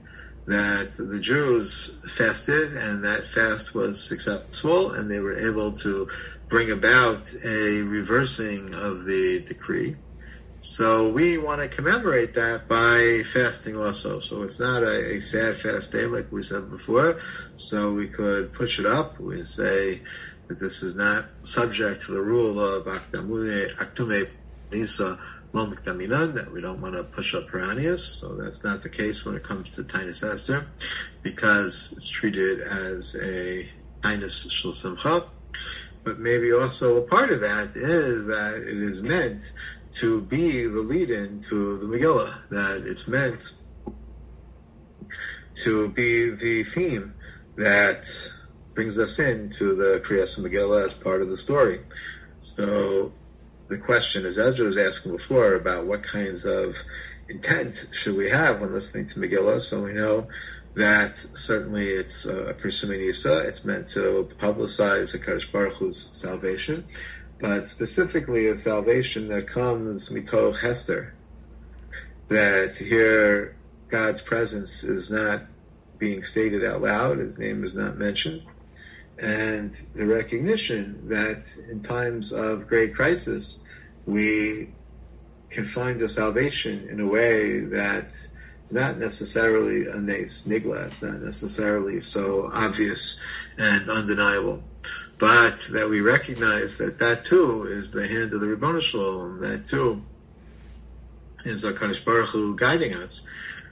That 0.46 0.92
the 0.96 1.18
Jews 1.18 1.90
fasted 2.06 2.76
and 2.76 3.02
that 3.04 3.26
fast 3.26 3.74
was 3.74 4.02
successful 4.02 4.92
and 4.92 5.10
they 5.10 5.18
were 5.18 5.36
able 5.36 5.72
to 5.78 6.08
bring 6.48 6.70
about 6.70 7.34
a 7.44 7.82
reversing 7.82 8.72
of 8.72 9.04
the 9.04 9.40
decree. 9.40 9.96
So 10.60 11.08
we 11.08 11.38
want 11.38 11.60
to 11.60 11.68
commemorate 11.68 12.34
that 12.34 12.66
by 12.66 13.24
fasting 13.32 13.76
also. 13.76 14.20
So 14.20 14.42
it's 14.42 14.58
not 14.58 14.82
a, 14.82 15.16
a, 15.16 15.20
sad 15.20 15.60
fast 15.60 15.92
day 15.92 16.06
like 16.06 16.32
we 16.32 16.42
said 16.42 16.70
before. 16.70 17.20
So 17.54 17.92
we 17.92 18.08
could 18.08 18.52
push 18.52 18.78
it 18.78 18.86
up. 18.86 19.20
We 19.20 19.44
say 19.44 20.02
that 20.48 20.58
this 20.58 20.82
is 20.82 20.94
not 20.94 21.26
subject 21.42 22.02
to 22.02 22.12
the 22.12 22.20
rule 22.20 22.60
of 22.60 22.86
aktume 22.86 24.28
nisa 24.70 25.18
that 25.52 26.50
we 26.52 26.60
don't 26.60 26.80
want 26.82 26.94
to 26.94 27.02
push 27.02 27.34
up 27.34 27.48
Piranius, 27.48 28.20
so 28.20 28.34
that's 28.34 28.62
not 28.62 28.82
the 28.82 28.90
case 28.90 29.24
when 29.24 29.34
it 29.34 29.42
comes 29.42 29.70
to 29.70 29.82
Tainus 29.82 30.22
Esther, 30.22 30.66
because 31.22 31.94
it's 31.96 32.08
treated 32.08 32.60
as 32.60 33.14
a 33.14 33.66
Tainus 34.02 34.50
Shul. 34.50 34.74
But 36.04 36.18
maybe 36.18 36.52
also 36.52 36.98
a 36.98 37.02
part 37.02 37.30
of 37.30 37.40
that 37.40 37.74
is 37.74 38.26
that 38.26 38.56
it 38.56 38.82
is 38.82 39.00
meant 39.00 39.52
to 39.92 40.20
be 40.20 40.66
the 40.66 40.80
lead-in 40.80 41.40
to 41.44 41.78
the 41.78 41.86
Megillah, 41.86 42.34
that 42.50 42.86
it's 42.86 43.08
meant 43.08 43.54
to 45.62 45.88
be 45.88 46.30
the 46.30 46.64
theme 46.64 47.14
that 47.56 48.04
brings 48.76 48.98
us 48.98 49.18
into 49.18 49.74
the 49.74 50.00
Kriyas 50.04 50.38
Megillah 50.38 50.86
as 50.86 50.94
part 50.94 51.22
of 51.22 51.30
the 51.30 51.36
story. 51.36 51.80
So 52.40 53.10
the 53.68 53.78
question, 53.78 54.26
is, 54.26 54.38
as 54.38 54.54
Ezra 54.54 54.66
was 54.66 54.76
asking 54.76 55.12
before, 55.12 55.54
about 55.54 55.86
what 55.86 56.04
kinds 56.04 56.44
of 56.44 56.76
intent 57.28 57.86
should 57.90 58.14
we 58.14 58.28
have 58.28 58.60
when 58.60 58.72
listening 58.72 59.08
to 59.08 59.18
Megillah. 59.18 59.62
So 59.62 59.82
we 59.82 59.94
know 59.94 60.28
that 60.74 61.26
certainly 61.32 61.88
it's 61.88 62.26
a 62.26 62.50
uh, 62.50 62.52
Pirsumei 62.52 62.98
Nisa. 62.98 63.38
It's 63.38 63.64
meant 63.64 63.88
to 63.90 64.28
publicize 64.38 65.12
the 65.12 65.18
Kadosh 65.18 65.50
Baruch 65.50 65.72
Hu's 65.78 66.10
salvation, 66.12 66.84
but 67.40 67.64
specifically 67.64 68.46
a 68.46 68.58
salvation 68.58 69.28
that 69.28 69.48
comes 69.48 70.10
mitoch 70.10 70.60
Hester. 70.60 71.14
That 72.28 72.76
here 72.76 73.56
God's 73.88 74.20
presence 74.20 74.84
is 74.84 75.10
not 75.10 75.44
being 75.98 76.24
stated 76.24 76.62
out 76.62 76.82
loud, 76.82 77.18
his 77.18 77.38
name 77.38 77.64
is 77.64 77.74
not 77.74 77.96
mentioned, 77.96 78.42
and 79.18 79.76
the 79.94 80.06
recognition 80.06 81.08
that 81.08 81.48
in 81.70 81.82
times 81.82 82.32
of 82.32 82.66
great 82.66 82.94
crisis, 82.94 83.60
we 84.04 84.74
can 85.50 85.66
find 85.66 85.98
the 85.98 86.08
salvation 86.08 86.88
in 86.88 87.00
a 87.00 87.06
way 87.06 87.60
that 87.60 88.08
is 88.66 88.72
not 88.72 88.98
necessarily 88.98 89.86
a 89.86 89.94
nigla, 89.94 90.86
it's 90.86 91.02
not 91.02 91.20
necessarily 91.20 92.00
so 92.00 92.50
obvious 92.52 93.18
and 93.56 93.88
undeniable, 93.88 94.62
but 95.18 95.60
that 95.70 95.88
we 95.88 96.00
recognize 96.00 96.76
that 96.76 96.98
that 96.98 97.24
too 97.24 97.66
is 97.70 97.90
the 97.90 98.06
hand 98.06 98.32
of 98.32 98.40
the 98.40 98.48
Ribbon 98.48 98.80
Shalom, 98.80 99.40
that 99.40 99.66
too 99.66 100.04
is 101.44 101.64
HaKadosh 101.64 102.04
Baruch 102.04 102.30
Hu 102.30 102.56
guiding 102.56 102.92
us. 102.92 103.22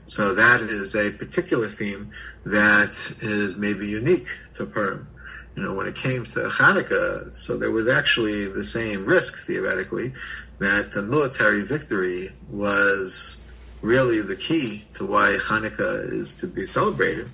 So 0.05 0.33
that 0.35 0.61
is 0.61 0.95
a 0.95 1.11
particular 1.11 1.69
theme 1.69 2.11
that 2.45 3.15
is 3.21 3.55
maybe 3.55 3.87
unique 3.87 4.27
to 4.53 4.65
Purim. 4.65 5.07
You 5.55 5.63
know, 5.63 5.73
when 5.73 5.87
it 5.87 5.95
came 5.95 6.25
to 6.25 6.49
Hanukkah, 6.49 7.33
so 7.33 7.57
there 7.57 7.71
was 7.71 7.87
actually 7.87 8.47
the 8.47 8.63
same 8.63 9.05
risk, 9.05 9.45
theoretically, 9.45 10.13
that 10.59 10.91
the 10.91 11.01
military 11.01 11.61
victory 11.61 12.31
was 12.49 13.41
really 13.81 14.21
the 14.21 14.35
key 14.35 14.85
to 14.93 15.05
why 15.05 15.37
Hanukkah 15.39 16.11
is 16.11 16.33
to 16.35 16.47
be 16.47 16.65
celebrated. 16.65 17.29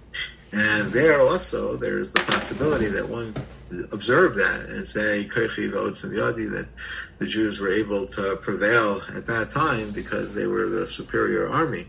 And 0.51 0.91
there 0.91 1.21
also, 1.21 1.77
there's 1.77 2.11
the 2.11 2.19
possibility 2.19 2.87
that 2.87 3.07
one 3.07 3.33
observe 3.91 4.35
that 4.35 4.61
and 4.61 4.85
say 4.87 5.23
that 5.23 6.67
the 7.19 7.25
Jews 7.25 7.59
were 7.59 7.71
able 7.71 8.05
to 8.07 8.35
prevail 8.35 9.01
at 9.15 9.25
that 9.27 9.51
time 9.51 9.91
because 9.91 10.35
they 10.35 10.45
were 10.45 10.67
the 10.67 10.87
superior 10.87 11.49
army, 11.49 11.87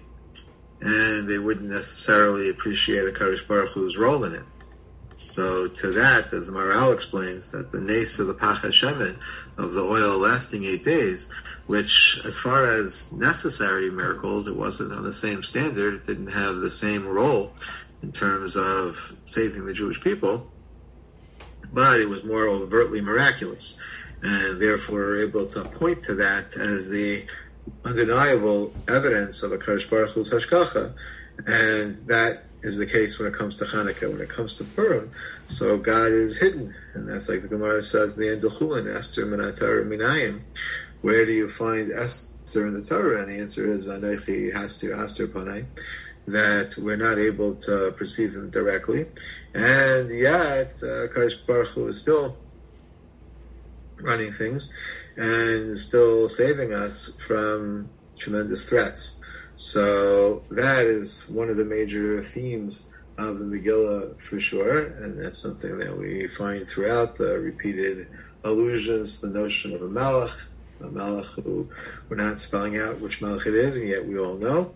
and 0.80 1.28
they 1.28 1.38
wouldn't 1.38 1.70
necessarily 1.70 2.50
appreciate 2.50 3.08
a 3.08 3.10
Kadosh 3.10 3.46
Baruch 3.46 3.70
Hu's 3.70 3.96
role 3.96 4.22
in 4.24 4.34
it. 4.34 4.44
So 5.22 5.68
to 5.68 5.92
that, 5.92 6.32
as 6.32 6.46
the 6.46 6.52
Maharal 6.52 6.92
explains, 6.92 7.50
that 7.52 7.70
the 7.70 7.80
nace 7.80 8.18
of 8.18 8.26
the 8.26 8.34
Pach 8.34 8.58
Shemen, 8.58 9.18
of 9.56 9.74
the 9.74 9.82
oil 9.82 10.18
lasting 10.18 10.64
eight 10.64 10.84
days, 10.84 11.30
which 11.66 12.20
as 12.24 12.36
far 12.36 12.66
as 12.66 13.10
necessary 13.12 13.90
miracles, 13.90 14.46
it 14.46 14.56
wasn't 14.56 14.92
on 14.92 15.04
the 15.04 15.14
same 15.14 15.42
standard, 15.42 16.06
didn't 16.06 16.28
have 16.28 16.56
the 16.56 16.70
same 16.70 17.06
role 17.06 17.52
in 18.02 18.12
terms 18.12 18.56
of 18.56 19.16
saving 19.26 19.64
the 19.64 19.72
Jewish 19.72 20.00
people, 20.00 20.50
but 21.72 22.00
it 22.00 22.08
was 22.08 22.24
more 22.24 22.48
overtly 22.48 23.00
miraculous. 23.00 23.76
And 24.22 24.60
therefore 24.60 24.98
we're 24.98 25.22
able 25.22 25.46
to 25.46 25.62
point 25.62 26.02
to 26.04 26.14
that 26.16 26.56
as 26.56 26.88
the 26.88 27.26
undeniable 27.84 28.74
evidence 28.88 29.42
of 29.42 29.52
a 29.52 29.58
Baruch 29.58 30.10
Hu's 30.10 30.30
Hashgacha. 30.30 30.94
And 31.46 32.06
that 32.06 32.44
is 32.62 32.76
the 32.76 32.86
case 32.86 33.18
when 33.18 33.28
it 33.28 33.34
comes 33.34 33.56
to 33.56 33.64
Hanukkah. 33.64 34.10
When 34.10 34.20
it 34.20 34.28
comes 34.28 34.54
to 34.54 34.64
Purim, 34.64 35.10
so 35.48 35.78
God 35.78 36.12
is 36.12 36.38
hidden, 36.38 36.74
and 36.94 37.08
that's 37.08 37.28
like 37.28 37.42
the 37.42 37.48
Gemara 37.48 37.82
says 37.82 38.14
in 38.14 38.20
the 38.20 38.30
end 38.30 38.44
of 38.44 38.52
Chulin, 38.52 38.94
Esther 38.94 39.26
Minatar 39.26 39.86
Minayim. 39.86 40.40
Where 41.02 41.26
do 41.26 41.32
you 41.32 41.48
find 41.48 41.92
Esther 41.92 42.66
in 42.66 42.74
the 42.74 42.82
Torah? 42.82 43.22
And 43.22 43.30
the 43.30 43.40
answer 43.40 43.72
is 43.72 43.84
Vanoichi 43.84 44.52
Haster 44.52 44.96
Haster 44.96 45.32
Panay. 45.32 45.64
That 46.28 46.76
we're 46.78 46.96
not 46.96 47.18
able 47.18 47.56
to 47.56 47.92
perceive 47.96 48.34
him 48.36 48.50
directly, 48.50 49.06
and 49.54 50.08
yet 50.08 50.76
uh, 50.76 51.08
Kadosh 51.08 51.44
Baruch 51.44 51.68
Hu 51.70 51.88
is 51.88 52.00
still 52.00 52.36
running 53.96 54.32
things 54.32 54.72
and 55.16 55.78
still 55.78 56.28
saving 56.28 56.72
us 56.72 57.12
from 57.26 57.88
tremendous 58.16 58.68
threats. 58.68 59.16
So 59.62 60.42
that 60.50 60.86
is 60.86 61.28
one 61.28 61.48
of 61.48 61.56
the 61.56 61.64
major 61.64 62.20
themes 62.20 62.82
of 63.16 63.38
the 63.38 63.44
Megillah 63.44 64.20
for 64.20 64.40
sure, 64.40 64.86
and 64.86 65.16
that's 65.16 65.38
something 65.38 65.78
that 65.78 65.96
we 65.96 66.26
find 66.26 66.68
throughout 66.68 67.14
the 67.14 67.38
repeated 67.38 68.08
allusions 68.42 69.20
to 69.20 69.28
the 69.28 69.38
notion 69.38 69.72
of 69.72 69.80
a 69.80 69.88
Malach, 69.88 70.34
a 70.80 70.86
Malach 70.86 71.26
who 71.44 71.68
we're 72.08 72.16
not 72.16 72.40
spelling 72.40 72.76
out 72.76 73.00
which 73.00 73.20
Malach 73.20 73.46
it 73.46 73.54
is, 73.54 73.76
and 73.76 73.88
yet 73.88 74.04
we 74.04 74.18
all 74.18 74.34
know, 74.34 74.74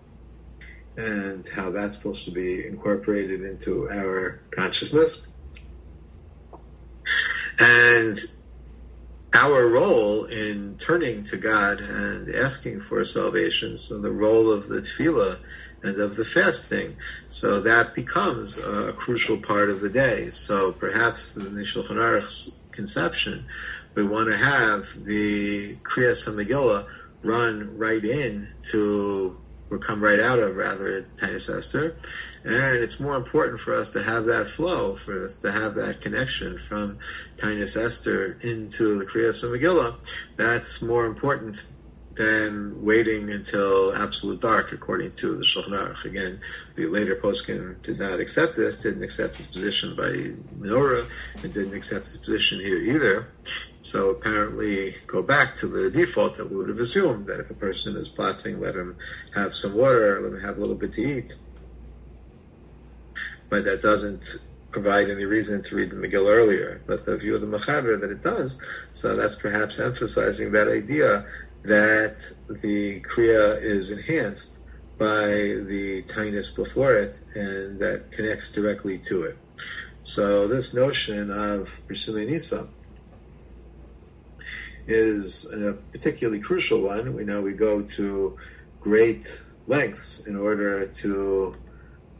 and 0.96 1.48
how 1.48 1.72
that's 1.72 1.96
supposed 1.96 2.24
to 2.26 2.30
be 2.30 2.64
incorporated 2.64 3.42
into 3.42 3.90
our 3.90 4.40
consciousness. 4.52 5.26
And 7.58 8.16
our 9.36 9.68
role 9.68 10.24
in 10.24 10.78
turning 10.78 11.22
to 11.24 11.36
God 11.36 11.80
and 11.80 12.34
asking 12.34 12.80
for 12.80 13.04
salvation, 13.04 13.76
so 13.78 13.98
the 13.98 14.10
role 14.10 14.50
of 14.50 14.68
the 14.68 14.80
tefillah 14.80 15.38
and 15.82 16.00
of 16.00 16.16
the 16.16 16.24
fasting, 16.24 16.96
so 17.28 17.60
that 17.60 17.94
becomes 17.94 18.56
a 18.56 18.94
crucial 18.96 19.36
part 19.36 19.68
of 19.68 19.82
the 19.82 19.90
day. 19.90 20.30
So 20.30 20.72
perhaps 20.72 21.32
the 21.32 21.42
Shulchan 21.42 21.98
Aruch's 22.06 22.56
conception, 22.72 23.44
we 23.94 24.04
want 24.04 24.30
to 24.30 24.38
have 24.38 25.04
the 25.04 25.76
Kriyas 25.76 26.26
Megillah 26.32 26.86
run 27.22 27.76
right 27.76 28.04
in 28.04 28.48
to, 28.70 29.36
or 29.70 29.78
come 29.78 30.02
right 30.02 30.20
out 30.20 30.38
of 30.38 30.56
rather, 30.56 31.06
Tainus 31.16 31.54
Esther, 31.54 31.96
and 32.44 32.76
it's 32.76 33.00
more 33.00 33.16
important 33.16 33.60
for 33.60 33.74
us 33.74 33.90
to 33.90 34.02
have 34.02 34.26
that 34.26 34.46
flow, 34.46 34.94
for 34.94 35.24
us 35.24 35.36
to 35.36 35.50
have 35.50 35.74
that 35.74 36.00
connection 36.00 36.56
from 36.56 36.98
Tainus 37.36 37.76
Esther 37.76 38.38
into 38.42 38.98
the 38.98 39.04
Kriyas 39.04 39.42
Megillah. 39.42 39.96
That's 40.36 40.80
more 40.80 41.06
important 41.06 41.64
than 42.16 42.82
waiting 42.82 43.30
until 43.30 43.94
absolute 43.94 44.40
dark, 44.40 44.72
according 44.72 45.12
to 45.16 45.36
the 45.36 45.44
Shulchan 45.44 45.70
Aruch. 45.70 46.04
Again, 46.04 46.40
the 46.74 46.86
later 46.86 47.16
poskim 47.16 47.80
did 47.82 47.98
not 47.98 48.20
accept 48.20 48.56
this, 48.56 48.78
didn't 48.78 49.02
accept 49.02 49.36
this 49.36 49.46
position 49.46 49.94
by 49.94 50.10
Menorah, 50.58 51.08
and 51.42 51.52
didn't 51.52 51.74
accept 51.74 52.06
this 52.06 52.16
position 52.16 52.58
here 52.60 52.78
either. 52.78 53.28
So 53.80 54.10
apparently, 54.10 54.96
go 55.06 55.22
back 55.22 55.56
to 55.58 55.68
the 55.68 55.90
default 55.90 56.36
that 56.38 56.50
we 56.50 56.56
would 56.56 56.68
have 56.68 56.80
assumed 56.80 57.26
that 57.26 57.38
if 57.38 57.50
a 57.50 57.54
person 57.54 57.96
is 57.96 58.08
plotting, 58.08 58.60
let 58.60 58.74
him 58.74 58.96
have 59.34 59.54
some 59.54 59.74
water, 59.74 60.20
let 60.20 60.32
him 60.32 60.40
have 60.40 60.56
a 60.56 60.60
little 60.60 60.74
bit 60.74 60.94
to 60.94 61.02
eat 61.02 61.36
but 63.48 63.64
that 63.64 63.82
doesn't 63.82 64.38
provide 64.70 65.08
any 65.08 65.24
reason 65.24 65.62
to 65.62 65.76
read 65.76 65.90
the 65.90 65.96
Megillah 65.96 66.34
earlier. 66.34 66.82
But 66.86 67.06
the 67.06 67.16
view 67.16 67.34
of 67.34 67.40
the 67.40 67.46
Mechaber 67.46 67.98
that 68.00 68.10
it 68.10 68.22
does, 68.22 68.58
so 68.92 69.16
that's 69.16 69.34
perhaps 69.34 69.78
emphasizing 69.78 70.52
that 70.52 70.68
idea 70.68 71.24
that 71.66 72.18
the 72.48 73.00
Kriya 73.00 73.60
is 73.60 73.90
enhanced 73.90 74.58
by 74.98 75.26
the 75.26 76.04
tinus 76.08 76.54
before 76.54 76.94
it, 76.94 77.20
and 77.34 77.78
that 77.80 78.10
connects 78.12 78.50
directly 78.50 78.98
to 78.98 79.24
it. 79.24 79.36
So 80.00 80.46
this 80.46 80.72
notion 80.72 81.30
of 81.30 81.68
Persumei 81.88 82.28
Nisa 82.28 82.68
is 84.86 85.44
a 85.52 85.72
particularly 85.90 86.40
crucial 86.40 86.80
one. 86.82 87.14
We 87.14 87.24
know 87.24 87.40
we 87.42 87.52
go 87.52 87.82
to 87.82 88.38
great 88.80 89.42
lengths 89.66 90.24
in 90.26 90.36
order 90.36 90.86
to 90.86 91.56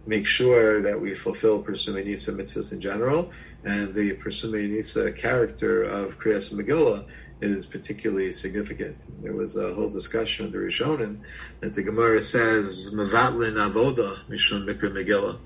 make 0.07 0.27
sure 0.27 0.83
that 0.83 1.01
we 1.01 1.15
fulfill 1.15 1.63
Persumei 1.63 2.05
Nisa 2.05 2.33
mitzvahs 2.33 2.73
in 2.73 2.81
general, 2.81 3.31
and 3.65 3.95
the 3.95 4.17
Persumei 4.17 4.69
Nisa 4.69 5.13
character 5.13 5.85
of 5.85 6.19
Kriyas 6.19 6.53
Megillah 6.53 7.07
is 7.41 7.67
particularly 7.67 8.33
significant. 8.33 8.97
There 9.23 9.35
was 9.35 9.57
a 9.57 9.75
whole 9.75 9.91
discussion 9.91 10.47
in 10.47 10.53
the 10.53 10.59
Rishonim 10.59 11.21
that 11.61 11.75
the 11.75 11.83
Gemara 11.83 12.23
says 12.23 12.89
Mavatlin 12.93 13.55
Avoda 13.55 14.25
Mishon 14.29 14.65
Mikra 14.65 14.91
Megillah 14.91 15.39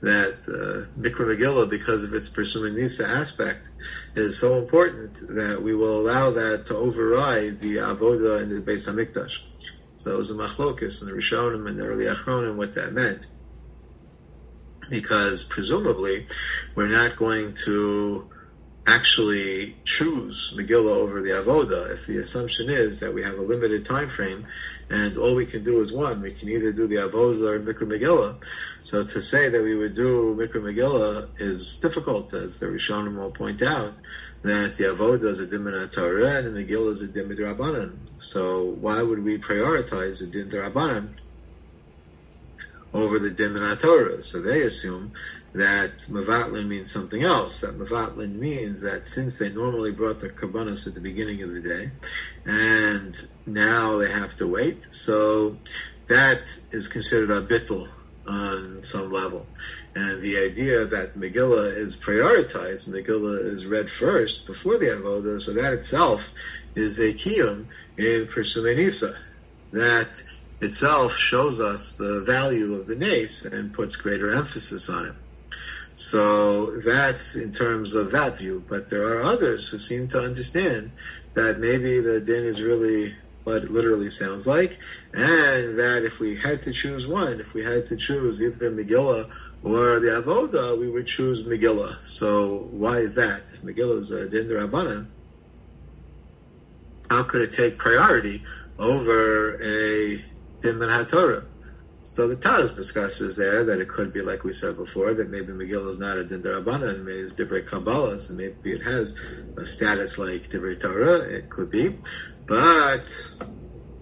that 0.00 0.38
uh, 0.48 1.00
Mikra 1.00 1.36
Megillah, 1.36 1.70
because 1.70 2.02
of 2.02 2.12
its 2.12 2.28
Persumei 2.28 2.74
Nisa 2.74 3.06
aspect, 3.06 3.70
is 4.14 4.38
so 4.38 4.58
important 4.58 5.34
that 5.34 5.62
we 5.62 5.74
will 5.74 6.00
allow 6.00 6.30
that 6.30 6.66
to 6.66 6.76
override 6.76 7.60
the 7.60 7.76
Avoda 7.76 8.42
in 8.42 8.54
the 8.54 8.60
Beis 8.60 8.86
Hamikdash. 8.86 9.38
So 9.94 10.14
it 10.14 10.18
was 10.18 10.30
a 10.30 10.34
machlokis 10.34 11.00
in 11.00 11.08
the 11.08 11.14
Rishonim 11.14 11.68
and 11.68 11.78
the 11.78 11.86
early 11.86 12.04
Achronim 12.04 12.56
what 12.56 12.74
that 12.74 12.92
meant 12.92 13.26
because 14.88 15.44
presumably 15.44 16.26
we're 16.74 16.86
not 16.86 17.16
going 17.16 17.54
to 17.54 18.30
actually 18.86 19.74
choose 19.84 20.52
Megillah 20.56 20.96
over 20.96 21.20
the 21.20 21.30
Avoda 21.30 21.92
if 21.92 22.06
the 22.06 22.18
assumption 22.18 22.70
is 22.70 23.00
that 23.00 23.12
we 23.12 23.22
have 23.22 23.38
a 23.38 23.42
limited 23.42 23.84
time 23.84 24.08
frame 24.08 24.46
and 24.88 25.18
all 25.18 25.34
we 25.34 25.44
can 25.44 25.64
do 25.64 25.80
is 25.82 25.92
one. 25.92 26.22
We 26.22 26.32
can 26.32 26.48
either 26.48 26.72
do 26.72 26.86
the 26.86 26.96
Avoda 26.96 27.48
or 27.48 27.60
Mikra 27.60 27.86
Megillah. 27.86 28.42
So 28.82 29.04
to 29.04 29.22
say 29.22 29.48
that 29.48 29.62
we 29.62 29.74
would 29.74 29.94
do 29.94 30.36
Mikra 30.38 30.62
Megillah 30.62 31.28
is 31.40 31.76
difficult, 31.76 32.32
as 32.32 32.60
the 32.60 32.66
Rishonim 32.66 33.16
will 33.16 33.32
point 33.32 33.62
out, 33.62 33.94
that 34.42 34.76
the 34.76 34.84
Avoda 34.84 35.24
is 35.24 35.40
a 35.40 35.46
Dimin 35.46 35.90
Torah 35.90 36.36
and 36.36 36.54
the 36.54 36.64
Megillah 36.64 36.94
is 36.94 37.02
a 37.02 37.08
Dimin 37.08 37.38
Rabbanan. 37.38 37.96
So 38.18 38.76
why 38.80 39.02
would 39.02 39.24
we 39.24 39.38
prioritize 39.38 40.20
the 40.20 40.26
Din 40.26 40.50
Rabbanan 40.50 41.14
over 42.96 43.18
the 43.18 43.30
Din 43.30 43.54
Torah. 43.76 44.22
So 44.22 44.40
they 44.40 44.62
assume 44.62 45.12
that 45.56 45.96
Mavatlin 46.10 46.66
means 46.66 46.92
something 46.92 47.22
else. 47.22 47.62
That 47.62 47.78
Mavatlin 47.78 48.34
means 48.34 48.82
that 48.82 49.04
since 49.04 49.36
they 49.36 49.48
normally 49.48 49.90
brought 49.90 50.20
the 50.20 50.28
Karbanos 50.28 50.86
at 50.86 50.94
the 50.94 51.00
beginning 51.00 51.42
of 51.42 51.52
the 51.52 51.60
day, 51.60 51.90
and 52.44 53.16
now 53.46 53.96
they 53.96 54.10
have 54.10 54.36
to 54.36 54.46
wait, 54.46 54.86
so 54.90 55.56
that 56.08 56.60
is 56.72 56.88
considered 56.88 57.30
a 57.30 57.40
bittul 57.40 57.88
on 58.28 58.82
some 58.82 59.10
level. 59.10 59.46
And 59.94 60.20
the 60.20 60.36
idea 60.36 60.84
that 60.84 61.18
Megillah 61.18 61.74
is 61.74 61.96
prioritized, 61.96 62.86
Megillah 62.86 63.50
is 63.50 63.64
read 63.64 63.88
first 63.88 64.46
before 64.46 64.76
the 64.76 64.86
Avodah, 64.86 65.40
so 65.40 65.54
that 65.54 65.72
itself 65.72 66.28
is 66.74 66.98
a 66.98 67.14
kiyum 67.14 67.64
in 67.96 68.26
Pirsumei 68.26 68.76
Nisa. 68.76 69.16
That 69.72 70.22
itself 70.60 71.16
shows 71.16 71.60
us 71.60 71.94
the 71.94 72.20
value 72.20 72.74
of 72.74 72.86
the 72.86 72.94
nace 72.94 73.46
and 73.46 73.72
puts 73.72 73.96
greater 73.96 74.30
emphasis 74.30 74.90
on 74.90 75.06
it. 75.06 75.14
So 75.94 76.78
that's 76.80 77.34
in 77.34 77.52
terms 77.52 77.94
of 77.94 78.10
that 78.12 78.38
view. 78.38 78.62
But 78.68 78.90
there 78.90 79.06
are 79.06 79.22
others 79.22 79.68
who 79.68 79.78
seem 79.78 80.08
to 80.08 80.20
understand 80.20 80.92
that 81.34 81.58
maybe 81.58 82.00
the 82.00 82.20
din 82.20 82.44
is 82.44 82.60
really 82.60 83.14
what 83.44 83.62
it 83.62 83.70
literally 83.70 84.10
sounds 84.10 84.46
like, 84.46 84.76
and 85.14 85.78
that 85.78 86.02
if 86.04 86.18
we 86.18 86.34
had 86.34 86.62
to 86.62 86.72
choose 86.72 87.06
one, 87.06 87.38
if 87.38 87.54
we 87.54 87.62
had 87.62 87.86
to 87.86 87.96
choose 87.96 88.42
either 88.42 88.70
Megillah 88.72 89.30
or 89.62 90.00
the 90.00 90.08
Avoda, 90.08 90.76
we 90.78 90.88
would 90.88 91.06
choose 91.06 91.44
Megillah. 91.44 92.02
So 92.02 92.68
why 92.72 92.98
is 92.98 93.14
that? 93.14 93.42
If 93.52 93.62
Megillah 93.62 94.00
is 94.00 94.10
a 94.10 94.28
din 94.28 94.48
Rabbanan, 94.48 95.06
how 97.08 97.22
could 97.22 97.42
it 97.42 97.52
take 97.52 97.78
priority 97.78 98.42
over 98.78 99.54
a 99.62 100.16
din 100.62 100.78
HaTorah? 100.78 101.44
So 102.12 102.26
the 102.26 102.36
Taz 102.36 102.74
discusses 102.74 103.36
there 103.36 103.62
that 103.64 103.78
it 103.78 103.88
could 103.88 104.12
be 104.12 104.22
like 104.22 104.42
we 104.42 104.52
said 104.52 104.76
before, 104.76 105.12
that 105.12 105.28
maybe 105.28 105.52
Megillah 105.52 105.90
is 105.90 105.98
not 105.98 106.16
a 106.16 106.24
din 106.24 106.46
and 106.46 107.04
maybe 107.04 107.18
it's 107.18 107.34
Divrei 107.34 107.66
Kabbalah, 107.66 108.18
so 108.18 108.32
maybe 108.32 108.72
it 108.72 108.82
has 108.82 109.14
a 109.58 109.66
status 109.66 110.16
like 110.16 110.48
Divrei 110.48 110.80
Torah, 110.80 111.18
it 111.18 111.50
could 111.50 111.70
be. 111.70 111.98
But 112.46 113.06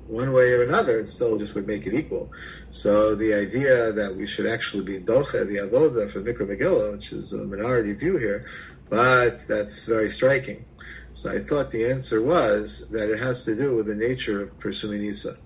one 0.06 0.32
way 0.32 0.52
or 0.52 0.62
another, 0.62 1.00
it 1.00 1.08
still 1.08 1.38
just 1.38 1.56
would 1.56 1.66
make 1.66 1.86
it 1.86 1.94
equal. 1.94 2.30
So 2.70 3.16
the 3.16 3.34
idea 3.34 3.90
that 3.92 4.14
we 4.14 4.26
should 4.26 4.46
actually 4.46 4.84
be 4.84 5.00
doche 5.00 5.32
the 5.32 5.56
avoda 5.56 6.08
for 6.08 6.20
Mikra 6.20 6.46
Megillah, 6.46 6.92
which 6.92 7.12
is 7.12 7.32
a 7.32 7.38
minority 7.38 7.94
view 7.94 8.16
here, 8.16 8.46
but 8.88 9.44
that's 9.48 9.86
very 9.86 10.10
striking. 10.10 10.66
So 11.12 11.32
I 11.32 11.42
thought 11.42 11.70
the 11.70 11.86
answer 11.86 12.22
was 12.22 12.88
that 12.90 13.10
it 13.10 13.18
has 13.18 13.44
to 13.46 13.56
do 13.56 13.74
with 13.74 13.86
the 13.86 13.94
nature 13.96 14.42
of 14.42 14.58
Pirsumei 14.60 15.00
Nisa. 15.00 15.36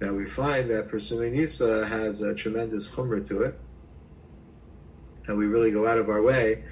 Now 0.00 0.12
we 0.12 0.26
find 0.26 0.70
that 0.70 0.88
Pirsumei 0.88 1.32
Nisa 1.32 1.86
has 1.86 2.22
a 2.22 2.34
tremendous 2.34 2.88
chumrah 2.88 3.26
to 3.28 3.42
it, 3.42 3.58
and 5.26 5.36
we 5.36 5.46
really 5.46 5.70
go 5.72 5.86
out 5.86 5.98
of 5.98 6.08
our 6.08 6.22
way 6.22 6.64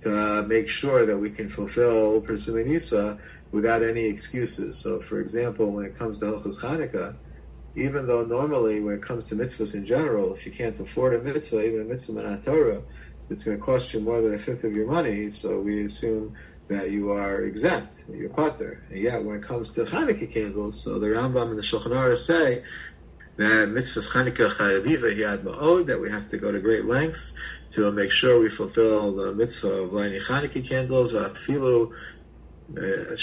to 0.00 0.42
make 0.48 0.68
sure 0.68 1.04
that 1.04 1.18
we 1.18 1.30
can 1.30 1.48
fulfill 1.48 2.22
Pirsumei 2.22 2.66
Nisa 2.66 3.18
without 3.52 3.82
any 3.82 4.04
excuses. 4.04 4.78
So, 4.78 5.00
for 5.00 5.20
example, 5.20 5.70
when 5.70 5.84
it 5.84 5.98
comes 5.98 6.18
to 6.18 6.26
Hilchos 6.26 6.58
Chanukah, 6.58 7.16
even 7.76 8.06
though 8.06 8.24
normally 8.24 8.80
when 8.80 8.94
it 8.94 9.02
comes 9.02 9.26
to 9.26 9.34
mitzvahs 9.34 9.74
in 9.74 9.86
general, 9.86 10.34
if 10.34 10.46
you 10.46 10.52
can't 10.52 10.78
afford 10.80 11.14
a 11.14 11.22
mitzvah, 11.22 11.62
even 11.62 11.82
a 11.82 11.84
mitzvah 11.84 12.18
in 12.18 12.42
Torah, 12.42 12.82
it's 13.28 13.44
going 13.44 13.56
to 13.56 13.62
cost 13.62 13.94
you 13.94 14.00
more 14.00 14.20
than 14.20 14.34
a 14.34 14.38
fifth 14.38 14.64
of 14.64 14.72
your 14.72 14.90
money. 14.90 15.30
So 15.30 15.60
we 15.60 15.84
assume 15.84 16.34
that 16.70 16.92
you 16.92 17.10
are 17.10 17.42
exempt, 17.42 18.04
you're 18.08 18.30
patur. 18.30 18.78
And 18.90 19.00
yet, 19.00 19.24
when 19.24 19.36
it 19.36 19.42
comes 19.42 19.70
to 19.72 19.84
Chanukah 19.84 20.32
candles, 20.32 20.80
so 20.82 21.00
the 21.00 21.08
Rambam 21.08 21.50
and 21.50 21.58
the 21.58 21.62
Shulchan 21.62 21.88
Aruch 21.88 22.20
say 22.20 22.62
that 23.36 23.68
mitzvahs 23.68 24.08
Chanukah 24.08 24.50
chavivah 24.50 25.16
hi 25.16 25.32
ad 25.32 25.44
me'od, 25.44 25.88
that 25.88 26.00
we 26.00 26.08
have 26.08 26.28
to 26.30 26.38
go 26.38 26.52
to 26.52 26.60
great 26.60 26.84
lengths 26.84 27.34
to 27.70 27.90
make 27.90 28.12
sure 28.12 28.38
we 28.38 28.48
fulfill 28.48 29.14
the 29.14 29.32
mitzvah 29.34 29.68
of 29.68 29.92
lighting 29.92 30.20
Chanukah 30.22 30.66
candles, 30.66 31.12
v'afilu 31.12 31.92
uh, 32.78 33.16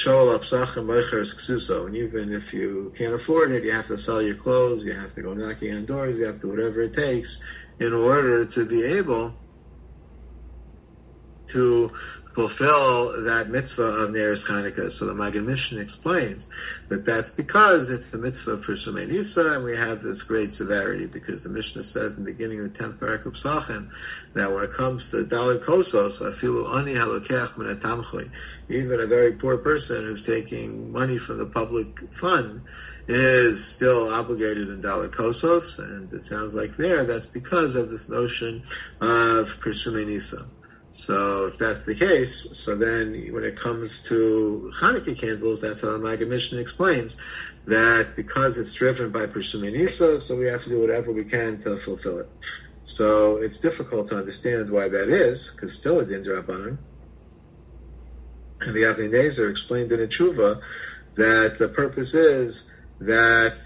and 1.86 1.96
even 1.96 2.34
if 2.34 2.54
you 2.54 2.94
can't 2.98 3.14
afford 3.14 3.54
it, 3.54 3.64
you 3.64 3.72
have 3.72 3.88
to 3.88 3.98
sell 3.98 4.22
your 4.22 4.36
clothes, 4.36 4.84
you 4.84 4.92
have 4.92 5.16
to 5.16 5.22
go 5.22 5.34
knocking 5.34 5.74
on 5.74 5.86
doors, 5.86 6.20
you 6.20 6.26
have 6.26 6.38
to 6.40 6.50
whatever 6.50 6.82
it 6.82 6.94
takes 6.94 7.40
in 7.80 7.94
order 7.94 8.44
to 8.44 8.66
be 8.66 8.84
able 8.84 9.34
to 11.48 11.94
fulfill 12.38 13.23
that 13.23 13.50
mitzvah 13.50 13.82
of 13.82 14.12
Neres 14.12 14.45
Chanukah. 14.45 14.91
So 14.91 15.08
the 15.08 15.13
Maggid 15.15 15.43
Mishnah 15.43 15.82
explains 15.82 16.47
that 16.88 17.04
that's 17.04 17.32
because 17.32 17.89
it's 17.89 18.12
the 18.12 18.19
mitzvah 18.19 18.52
of 18.52 18.62
Pirsumei 18.63 19.08
Nisa, 19.10 19.54
and 19.54 19.63
we 19.63 19.76
have 19.76 20.04
this 20.04 20.21
great 20.21 20.54
severity, 20.54 21.08
because 21.08 21.41
the 21.41 21.50
Mishnah 21.50 21.82
says 21.82 22.15
in 22.15 22.23
the 22.23 22.32
beginning 22.32 22.60
of 22.60 22.71
the 22.71 22.78
10th 22.78 23.00
parak 23.00 23.26
of 23.26 23.34
Psachim, 23.34 23.89
that 24.36 24.54
when 24.54 24.63
it 24.63 24.71
comes 24.71 25.10
to 25.10 25.26
Daled 25.26 25.63
Kosos, 25.65 26.21
Ani 26.21 26.91
even 28.69 29.00
a 29.00 29.08
very 29.08 29.32
poor 29.32 29.58
person 29.58 30.04
who's 30.04 30.23
taking 30.23 30.91
money 30.91 31.17
from 31.17 31.39
the 31.39 31.47
public 31.47 32.08
fund, 32.13 32.62
is 33.08 33.65
still 33.65 34.13
obligated 34.13 34.69
in 34.69 34.80
Daled 34.84 35.10
Kosos, 35.10 35.80
and 35.80 36.13
it 36.13 36.23
sounds 36.23 36.54
like 36.54 36.78
there 36.78 37.04
that's 37.04 37.26
because 37.26 37.76
of 37.76 37.89
this 37.89 38.10
notion 38.10 38.62
of 39.02 39.60
Pirsumei 39.60 40.06
Nisa. 40.06 40.45
So 40.91 41.47
if 41.47 41.58
that's 41.58 41.86
the 41.86 41.95
case, 41.95 42.47
so 42.58 42.76
then 42.76 43.30
when 43.32 43.43
it 43.43 43.60
comes 43.60 44.00
to 44.04 44.71
Hanukkah 44.80 45.17
candles, 45.17 45.62
that's 45.62 45.82
how 45.82 45.91
the 45.91 46.00
Maggid 46.00 46.30
Mishnah 46.30 46.60
explains 46.60 47.17
that 47.65 48.15
because 48.15 48.58
it's 48.58 48.73
driven 48.73 49.12
by 49.12 49.28
Pirsumei 49.28 49.71
Nisa, 49.71 50.19
so 50.21 50.38
we 50.38 50.45
have 50.45 50.63
to 50.63 50.69
do 50.69 50.80
whatever 50.80 51.12
we 51.12 51.26
can 51.26 51.62
to 51.63 51.78
fulfill 51.78 52.19
it. 52.19 52.30
So 52.84 53.38
it's 53.38 53.60
difficult 53.60 54.08
to 54.10 54.17
understand 54.17 54.71
why 54.71 54.88
that 54.88 55.10
is, 55.10 55.52
because 55.52 55.73
still 55.73 56.00
a 56.00 56.06
din 56.06 56.26
And 56.26 56.78
the 58.73 58.84
Avnei 58.84 59.10
Nezer 59.10 59.52
explained 59.52 59.91
in 59.91 60.00
a 60.00 60.08
tshuva 60.08 60.62
that 61.15 61.58
the 61.60 61.67
purpose 61.67 62.13
is 62.13 62.71
that 63.02 63.58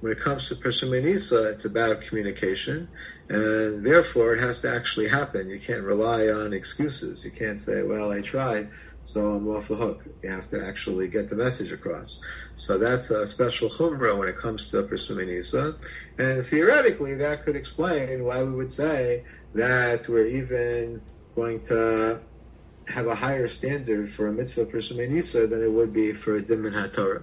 when 0.00 0.10
it 0.12 0.18
comes 0.18 0.48
to 0.48 0.56
Pirsumei 0.56 1.04
Nisa, 1.04 1.50
it's 1.50 1.64
about 1.64 2.02
communication, 2.02 2.88
and 3.28 3.84
therefore 3.84 4.34
it 4.34 4.40
has 4.40 4.60
to 4.60 4.70
actually 4.70 5.08
happen. 5.08 5.48
You 5.48 5.58
can't 5.58 5.82
rely 5.82 6.28
on 6.28 6.52
excuses. 6.52 7.24
You 7.24 7.30
can't 7.30 7.60
say, 7.60 7.82
well, 7.82 8.12
I 8.12 8.20
tried, 8.20 8.68
so 9.02 9.32
I'm 9.32 9.48
off 9.48 9.68
the 9.68 9.76
hook. 9.76 10.06
You 10.22 10.30
have 10.30 10.48
to 10.50 10.66
actually 10.66 11.08
get 11.08 11.28
the 11.28 11.36
message 11.36 11.72
across. 11.72 12.20
So 12.56 12.78
that's 12.78 13.10
a 13.10 13.26
special 13.26 13.70
chumrah 13.70 14.16
when 14.18 14.28
it 14.28 14.36
comes 14.36 14.70
to 14.70 14.82
Pirsumei 14.82 15.26
Nisa. 15.26 15.76
And 16.18 16.44
theoretically, 16.44 17.14
that 17.14 17.44
could 17.44 17.56
explain 17.56 18.24
why 18.24 18.42
we 18.42 18.52
would 18.52 18.70
say 18.70 19.24
that 19.54 20.08
we're 20.08 20.26
even 20.26 21.02
going 21.34 21.60
to 21.64 22.20
have 22.86 23.06
a 23.06 23.14
higher 23.14 23.48
standard 23.48 24.12
for 24.12 24.26
a 24.26 24.32
mitzvah 24.32 24.66
Pirsumei 24.66 25.08
Nisa 25.08 25.46
than 25.46 25.62
it 25.62 25.72
would 25.72 25.92
be 25.92 26.12
for 26.12 26.34
a 26.34 26.42
din 26.42 26.62
min 26.62 26.74
HaTorah. 26.74 27.22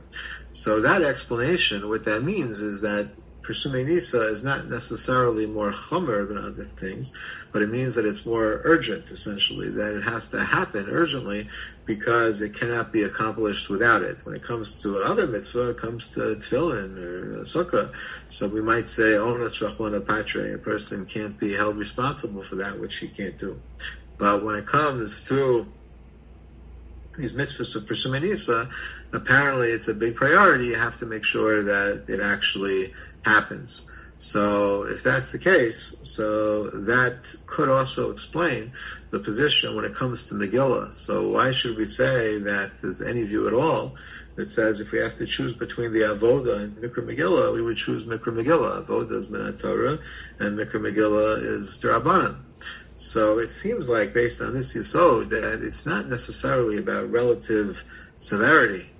So 0.49 0.81
that 0.81 1.03
explanation, 1.03 1.87
what 1.87 2.03
that 2.05 2.23
means 2.23 2.61
is 2.61 2.81
that 2.81 3.11
Pirsumei 3.43 3.85
Nisa 3.85 4.27
is 4.27 4.43
not 4.43 4.69
necessarily 4.69 5.47
more 5.47 5.71
chomer 5.71 6.27
than 6.27 6.37
other 6.37 6.65
things, 6.65 7.11
but 7.51 7.61
it 7.61 7.69
means 7.69 7.95
that 7.95 8.05
it's 8.05 8.25
more 8.25 8.61
urgent, 8.63 9.09
essentially, 9.09 9.69
that 9.69 9.95
it 9.95 10.03
has 10.03 10.27
to 10.27 10.43
happen 10.43 10.87
urgently 10.89 11.49
because 11.85 12.41
it 12.41 12.53
cannot 12.53 12.91
be 12.91 13.03
accomplished 13.03 13.69
without 13.69 14.03
it. 14.03 14.21
When 14.25 14.35
it 14.35 14.43
comes 14.43 14.79
to 14.81 15.01
another 15.01 15.25
mitzvah, 15.25 15.71
it 15.71 15.77
comes 15.77 16.09
to 16.11 16.19
tefillin 16.19 16.97
or 16.97 17.41
sukkah. 17.41 17.91
So 18.29 18.47
we 18.47 18.61
might 18.61 18.87
say, 18.87 19.15
oh, 19.15 19.33
onus 19.33 19.59
rachmana 19.59 20.05
patre, 20.05 20.53
a 20.53 20.59
person 20.59 21.05
can't 21.05 21.39
be 21.39 21.53
held 21.53 21.77
responsible 21.77 22.43
for 22.43 22.55
that 22.55 22.79
which 22.79 22.97
he 22.97 23.07
can't 23.07 23.37
do. 23.39 23.59
But 24.19 24.43
when 24.45 24.55
it 24.55 24.67
comes 24.67 25.25
to 25.29 25.65
these 27.17 27.33
mitzvahs 27.33 27.75
of 27.75 27.83
Pirsumei 27.83 28.21
Nisa, 28.21 28.69
apparently 29.11 29.71
it's 29.71 29.87
a 29.87 29.93
big 29.93 30.15
priority. 30.15 30.67
You 30.67 30.75
have 30.75 30.99
to 30.99 31.05
make 31.05 31.25
sure 31.25 31.63
that 31.63 32.05
it 32.07 32.19
actually 32.19 32.93
happens. 33.23 33.85
So 34.21 34.83
if 34.83 35.01
that's 35.01 35.31
the 35.31 35.39
case, 35.39 35.95
so 36.03 36.69
that 36.69 37.35
could 37.47 37.69
also 37.69 38.11
explain 38.11 38.71
the 39.09 39.19
position 39.19 39.75
when 39.75 39.83
it 39.83 39.95
comes 39.95 40.27
to 40.27 40.35
Megillah. 40.35 40.93
So 40.93 41.29
why 41.29 41.49
should 41.49 41.75
we 41.75 41.87
say 41.87 42.37
that 42.37 42.79
there's 42.81 43.01
any 43.01 43.23
view 43.23 43.47
at 43.47 43.53
all 43.55 43.95
that 44.35 44.51
says 44.51 44.79
if 44.79 44.91
we 44.91 44.99
have 44.99 45.17
to 45.17 45.25
choose 45.25 45.53
between 45.53 45.91
the 45.91 46.01
Avoda 46.01 46.61
and 46.61 46.77
Mikra 46.77 47.03
Megillah, 47.03 47.51
we 47.51 47.63
would 47.63 47.77
choose 47.77 48.05
Mikra 48.05 48.31
Megillah. 48.31 48.85
Avoda 48.85 49.13
is 49.13 49.27
min 49.27 49.41
HaTorah 49.41 49.99
and 50.37 50.55
Mikra 50.55 50.75
Megillah 50.75 51.43
is 51.43 51.79
Darabanan. 51.79 52.37
So 52.93 53.39
it 53.39 53.49
seems 53.49 53.89
like 53.89 54.13
based 54.13 54.39
on 54.39 54.53
this 54.53 54.75
Yisod 54.75 55.29
that 55.29 55.63
it's 55.63 55.87
not 55.87 56.07
necessarily 56.07 56.77
about 56.77 57.11
relative 57.11 57.83
severity 58.17 58.90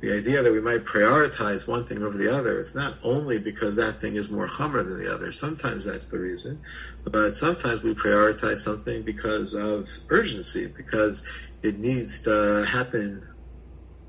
the 0.00 0.16
idea 0.16 0.42
that 0.42 0.52
we 0.52 0.60
might 0.60 0.84
prioritize 0.84 1.66
one 1.66 1.84
thing 1.84 2.02
over 2.02 2.16
the 2.16 2.32
other, 2.32 2.60
it's 2.60 2.74
not 2.74 2.94
only 3.02 3.38
because 3.38 3.74
that 3.76 3.96
thing 3.96 4.14
is 4.14 4.30
more 4.30 4.48
chomer 4.48 4.84
than 4.84 4.98
the 4.98 5.12
other. 5.12 5.32
Sometimes 5.32 5.84
that's 5.84 6.06
the 6.06 6.18
reason, 6.18 6.60
but 7.04 7.34
sometimes 7.34 7.82
we 7.82 7.94
prioritize 7.94 8.58
something 8.58 9.02
because 9.02 9.54
of 9.54 9.88
urgency, 10.08 10.66
because 10.66 11.24
it 11.62 11.78
needs 11.78 12.22
to 12.22 12.64
happen 12.64 13.26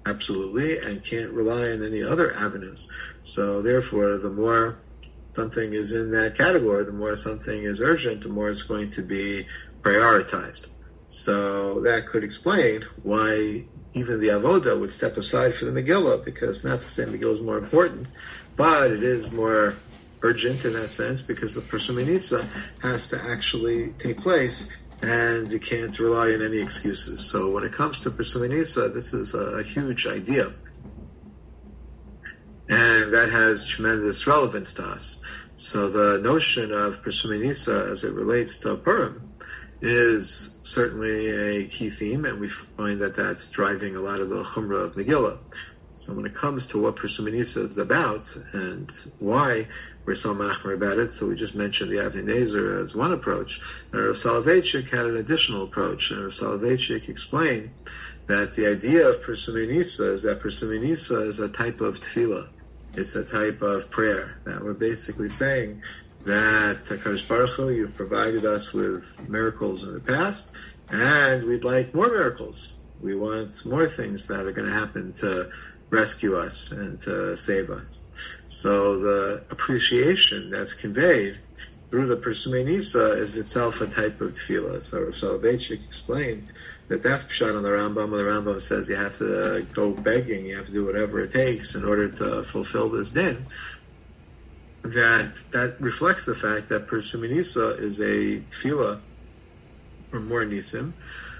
absolutely 0.05 0.77
and 0.77 1.03
can't 1.03 1.31
rely 1.31 1.69
on 1.69 1.83
any 1.85 2.03
other 2.03 2.35
avenues. 2.35 2.87
So 3.23 3.61
therefore, 3.61 4.17
the 4.17 4.29
more 4.29 4.79
something 5.31 5.73
is 5.73 5.91
in 5.91 6.11
that 6.11 6.35
category, 6.35 6.85
the 6.85 6.91
more 6.91 7.15
something 7.15 7.63
is 7.63 7.81
urgent, 7.81 8.21
the 8.21 8.29
more 8.29 8.49
it's 8.49 8.63
going 8.63 8.91
to 8.91 9.01
be 9.01 9.47
prioritized. 9.81 10.67
So 11.07 11.81
that 11.81 12.07
could 12.07 12.23
explain 12.23 12.85
why 13.01 13.65
even 13.93 14.19
the 14.19 14.27
avoda 14.27 14.79
would 14.79 14.93
step 14.93 15.17
aside 15.17 15.55
for 15.55 15.65
the 15.65 15.71
Megillah 15.71 16.23
because 16.23 16.63
not 16.63 16.81
to 16.81 16.89
say 16.89 17.05
Megillah 17.05 17.33
is 17.33 17.41
more 17.41 17.57
important, 17.57 18.07
but 18.55 18.91
it 18.91 19.03
is 19.03 19.31
more 19.31 19.75
urgent 20.21 20.65
in 20.65 20.73
that 20.73 20.91
sense 20.91 21.21
because 21.21 21.55
the 21.55 21.61
Pirsumei 21.61 22.05
Nisa 22.05 22.47
has 22.81 23.09
to 23.09 23.21
actually 23.21 23.89
take 23.99 24.19
place 24.21 24.67
and 25.01 25.51
you 25.51 25.59
can't 25.59 25.97
rely 25.97 26.33
on 26.33 26.41
any 26.41 26.59
excuses. 26.59 27.25
So 27.25 27.49
when 27.49 27.63
it 27.63 27.71
comes 27.71 28.01
to 28.01 28.11
Pirsumei 28.11 28.49
Nisa, 28.49 28.89
this 28.89 29.13
is 29.13 29.33
a 29.33 29.63
huge 29.63 30.05
idea. 30.05 30.53
And 32.67 33.13
that 33.13 33.29
has 33.31 33.65
tremendous 33.65 34.27
relevance 34.27 34.73
to 34.75 34.83
us. 34.83 35.19
So 35.55 35.89
the 35.89 36.19
notion 36.19 36.71
of 36.71 37.01
Pirsumei 37.01 37.41
Nisa 37.41 37.87
as 37.91 38.03
it 38.03 38.13
relates 38.13 38.57
to 38.59 38.75
Purim 38.75 39.28
is 39.81 40.55
certainly 40.63 41.29
a 41.29 41.67
key 41.67 41.89
theme, 41.89 42.25
and 42.25 42.39
we 42.39 42.49
find 42.49 43.01
that 43.01 43.15
that's 43.15 43.49
driving 43.49 43.95
a 43.95 44.01
lot 44.01 44.19
of 44.19 44.29
the 44.29 44.43
Chumrah 44.43 44.85
of 44.85 44.95
Megillah. 44.95 45.37
So 45.93 46.13
when 46.13 46.25
it 46.25 46.33
comes 46.33 46.67
to 46.67 46.81
what 46.81 46.95
Pirsumei 46.95 47.33
Nisa 47.33 47.65
is 47.65 47.77
about 47.77 48.33
and 48.53 48.89
why 49.19 49.67
we're 50.05 50.15
so 50.15 50.33
machmer 50.33 50.73
about 50.73 50.97
it, 50.97 51.11
so 51.11 51.27
we 51.27 51.35
just 51.35 51.55
mentioned 51.55 51.91
the 51.91 51.97
Avnei 51.97 52.23
Nezer 52.23 52.81
as 52.81 52.95
one 52.95 53.11
approach, 53.11 53.59
and 53.91 54.01
Rav 54.01 54.15
Soloveitchik 54.15 54.89
had 54.89 55.05
an 55.05 55.17
additional 55.17 55.63
approach, 55.63 56.11
and 56.11 56.23
Rav 56.23 56.31
Soloveitchik 56.31 57.09
explained 57.09 57.71
that 58.27 58.55
the 58.55 58.67
idea 58.67 59.09
of 59.09 59.21
Pirsumei 59.21 59.67
Nisa 59.67 60.13
is 60.13 60.21
that 60.21 60.39
Pirsumei 60.39 60.81
Nisa 60.81 61.21
is 61.21 61.39
a 61.39 61.49
type 61.49 61.81
of 61.81 61.99
tefillah. 61.99 62.47
It's 62.93 63.15
a 63.15 63.25
type 63.25 63.61
of 63.61 63.89
prayer 63.89 64.37
that 64.45 64.63
we're 64.63 64.73
basically 64.73 65.29
saying 65.29 65.81
that 66.25 66.83
Hakadosh 66.83 67.27
Baruch 67.27 67.51
Hu, 67.51 67.69
you've 67.69 67.95
provided 67.95 68.45
us 68.45 68.73
with 68.73 69.03
miracles 69.27 69.83
in 69.83 69.93
the 69.93 69.99
past, 69.99 70.51
and 70.89 71.43
we'd 71.43 71.63
like 71.63 71.93
more 71.93 72.07
miracles. 72.07 72.73
We 73.01 73.15
want 73.15 73.65
more 73.65 73.87
things 73.87 74.27
that 74.27 74.45
are 74.45 74.51
going 74.51 74.67
to 74.67 74.73
happen 74.73 75.13
to 75.13 75.49
rescue 75.89 76.37
us 76.37 76.71
and 76.71 76.99
to 77.01 77.37
save 77.37 77.69
us. 77.69 77.99
So 78.47 78.99
the 78.99 79.43
appreciation 79.49 80.49
that's 80.49 80.73
conveyed 80.73 81.39
through 81.87 82.07
the 82.07 82.17
Pirsumei 82.17 82.65
Nisa 82.65 83.13
is 83.13 83.37
itself 83.37 83.81
a 83.81 83.87
type 83.87 84.19
of 84.21 84.33
tefillah. 84.33 84.83
So 84.83 85.01
Rav 85.01 85.13
Soloveitchik 85.13 85.83
explained 85.87 86.49
that 86.89 87.01
that's 87.01 87.23
pshat 87.23 87.55
on 87.55 87.63
the 87.63 87.69
Rambam. 87.69 88.11
The 88.11 88.23
Rambam 88.23 88.61
says 88.61 88.89
you 88.89 88.95
have 88.95 89.17
to 89.19 89.65
go 89.73 89.91
begging, 89.91 90.45
you 90.45 90.57
have 90.57 90.65
to 90.67 90.71
do 90.71 90.85
whatever 90.85 91.21
it 91.21 91.31
takes 91.31 91.75
in 91.75 91.85
order 91.85 92.09
to 92.09 92.43
fulfill 92.43 92.89
this 92.89 93.11
din 93.11 93.45
that 94.83 95.35
that 95.51 95.79
reflects 95.79 96.25
the 96.25 96.35
fact 96.35 96.69
that 96.69 96.87
Pirsumei 96.87 97.29
Nisa 97.31 97.71
is 97.77 97.99
a 97.99 98.41
tefillah 98.49 98.99
for 100.09 100.19
more 100.19 100.43
nisim. 100.43 100.93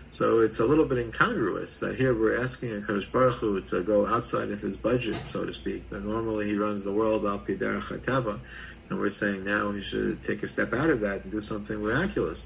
So 0.10 0.40
it's 0.40 0.60
a 0.60 0.66
little 0.66 0.86
bit 0.86 0.98
incongruous 0.98 1.78
that 1.78 1.96
here 1.96 2.16
we're 2.16 2.42
asking 2.42 2.76
a 2.76 2.80
Kadosh 2.80 3.12
Baruch 3.12 3.36
Hu 3.36 3.62
to 3.62 3.84
go 3.84 4.08
outside 4.08 4.50
of 4.50 4.60
his 4.60 4.76
budget, 4.76 5.16
so 5.32 5.46
to 5.46 5.54
speak. 5.54 5.88
That 5.92 6.04
normally 6.04 6.48
he 6.48 6.56
runs 6.56 6.84
the 6.84 6.92
world 6.92 7.26
al 7.26 7.40
piderach 7.40 8.40
and 8.90 9.00
we're 9.00 9.12
saying 9.12 9.46
now 9.46 9.72
he 9.72 9.84
should 9.84 10.24
take 10.24 10.42
a 10.42 10.48
step 10.48 10.74
out 10.74 10.90
of 10.90 11.02
that 11.02 11.24
and 11.24 11.32
do 11.32 11.42
something 11.42 11.80
miraculous. 11.80 12.46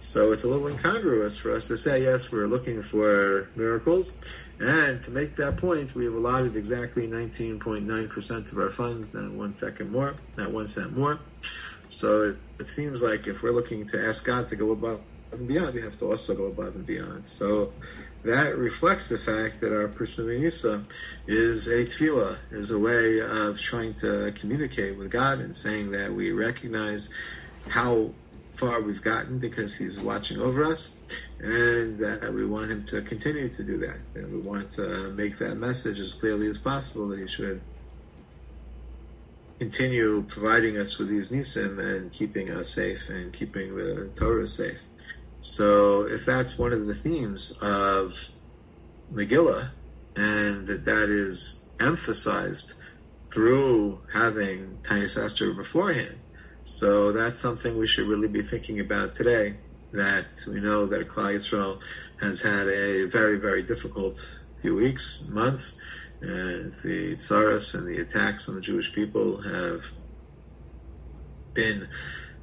So 0.00 0.32
it's 0.32 0.42
a 0.42 0.48
little 0.48 0.66
incongruous 0.66 1.38
for 1.38 1.54
us 1.54 1.68
to 1.68 1.76
say, 1.76 2.02
yes, 2.02 2.30
we're 2.32 2.48
looking 2.48 2.82
for 2.82 3.48
miracles, 3.54 4.10
and 4.58 5.02
to 5.04 5.10
make 5.10 5.36
that 5.36 5.58
point, 5.58 5.94
we 5.94 6.04
have 6.06 6.14
allotted 6.14 6.56
exactly 6.56 7.06
19.9% 7.06 8.52
of 8.52 8.58
our 8.58 8.70
funds, 8.70 9.12
not 9.12 9.30
one 9.32 9.52
second 9.52 9.90
more, 9.90 10.14
not 10.36 10.50
one 10.50 10.68
cent 10.68 10.96
more. 10.96 11.18
So 11.88 12.22
it, 12.22 12.36
it 12.60 12.66
seems 12.66 13.02
like 13.02 13.26
if 13.26 13.42
we're 13.42 13.52
looking 13.52 13.86
to 13.88 14.06
ask 14.06 14.24
God 14.24 14.48
to 14.48 14.56
go 14.56 14.72
above 14.72 15.00
and 15.32 15.46
beyond, 15.46 15.74
we 15.74 15.82
have 15.82 15.98
to 15.98 16.10
also 16.10 16.34
go 16.34 16.46
above 16.46 16.74
and 16.74 16.86
beyond. 16.86 17.26
So 17.26 17.72
that 18.24 18.56
reflects 18.56 19.08
the 19.08 19.18
fact 19.18 19.60
that 19.60 19.72
our 19.72 19.88
Yisa 19.88 20.84
is 21.26 21.68
a 21.68 21.84
tefillah, 21.84 22.38
is 22.50 22.70
a 22.70 22.78
way 22.78 23.20
of 23.20 23.60
trying 23.60 23.94
to 23.94 24.32
communicate 24.32 24.96
with 24.96 25.10
God 25.10 25.38
and 25.40 25.56
saying 25.56 25.90
that 25.92 26.12
we 26.12 26.32
recognize 26.32 27.10
how 27.68 28.10
far 28.56 28.80
we've 28.80 29.02
gotten 29.02 29.38
because 29.38 29.76
He's 29.76 30.00
watching 30.00 30.40
over 30.40 30.64
us 30.64 30.96
and 31.38 31.98
that 31.98 32.32
we 32.32 32.46
want 32.46 32.70
him 32.70 32.84
to 32.86 33.02
continue 33.02 33.48
to 33.50 33.62
do 33.62 33.78
that. 33.78 33.98
And 34.14 34.32
we 34.32 34.38
want 34.38 34.72
to 34.74 35.12
make 35.12 35.38
that 35.38 35.56
message 35.56 36.00
as 36.00 36.14
clearly 36.14 36.48
as 36.48 36.58
possible 36.58 37.08
that 37.08 37.18
he 37.18 37.28
should 37.28 37.60
continue 39.58 40.22
providing 40.28 40.76
us 40.78 40.98
with 40.98 41.08
these 41.08 41.30
nisim 41.30 41.78
and 41.78 42.12
keeping 42.12 42.50
us 42.50 42.70
safe 42.70 43.08
and 43.08 43.32
keeping 43.32 43.76
the 43.76 44.10
Torah 44.16 44.48
safe. 44.48 44.78
So 45.40 46.02
if 46.02 46.24
that's 46.24 46.58
one 46.58 46.72
of 46.72 46.86
the 46.86 46.94
themes 46.94 47.52
of 47.60 48.30
Megillah, 49.12 49.70
and 50.16 50.66
that 50.66 50.86
that 50.86 51.10
is 51.10 51.64
emphasized 51.78 52.72
through 53.28 54.00
having 54.12 54.78
Tainus 54.82 55.22
Esther 55.22 55.52
beforehand, 55.52 56.18
so 56.66 57.12
that's 57.12 57.38
something 57.38 57.78
we 57.78 57.86
should 57.86 58.08
really 58.08 58.26
be 58.26 58.42
thinking 58.42 58.80
about 58.80 59.14
today 59.14 59.54
that 59.92 60.26
we 60.48 60.58
know 60.58 60.84
that 60.84 61.06
Klal 61.06 61.36
Yisrael 61.36 61.78
has 62.20 62.40
had 62.40 62.66
a 62.66 63.04
very, 63.04 63.38
very 63.38 63.62
difficult 63.62 64.28
few 64.60 64.74
weeks, 64.74 65.24
months, 65.28 65.76
and 66.20 66.72
the 66.82 67.14
tsaras 67.14 67.76
and 67.76 67.86
the 67.86 68.02
attacks 68.02 68.48
on 68.48 68.56
the 68.56 68.60
Jewish 68.60 68.92
people 68.92 69.40
have 69.42 69.92
been 71.54 71.86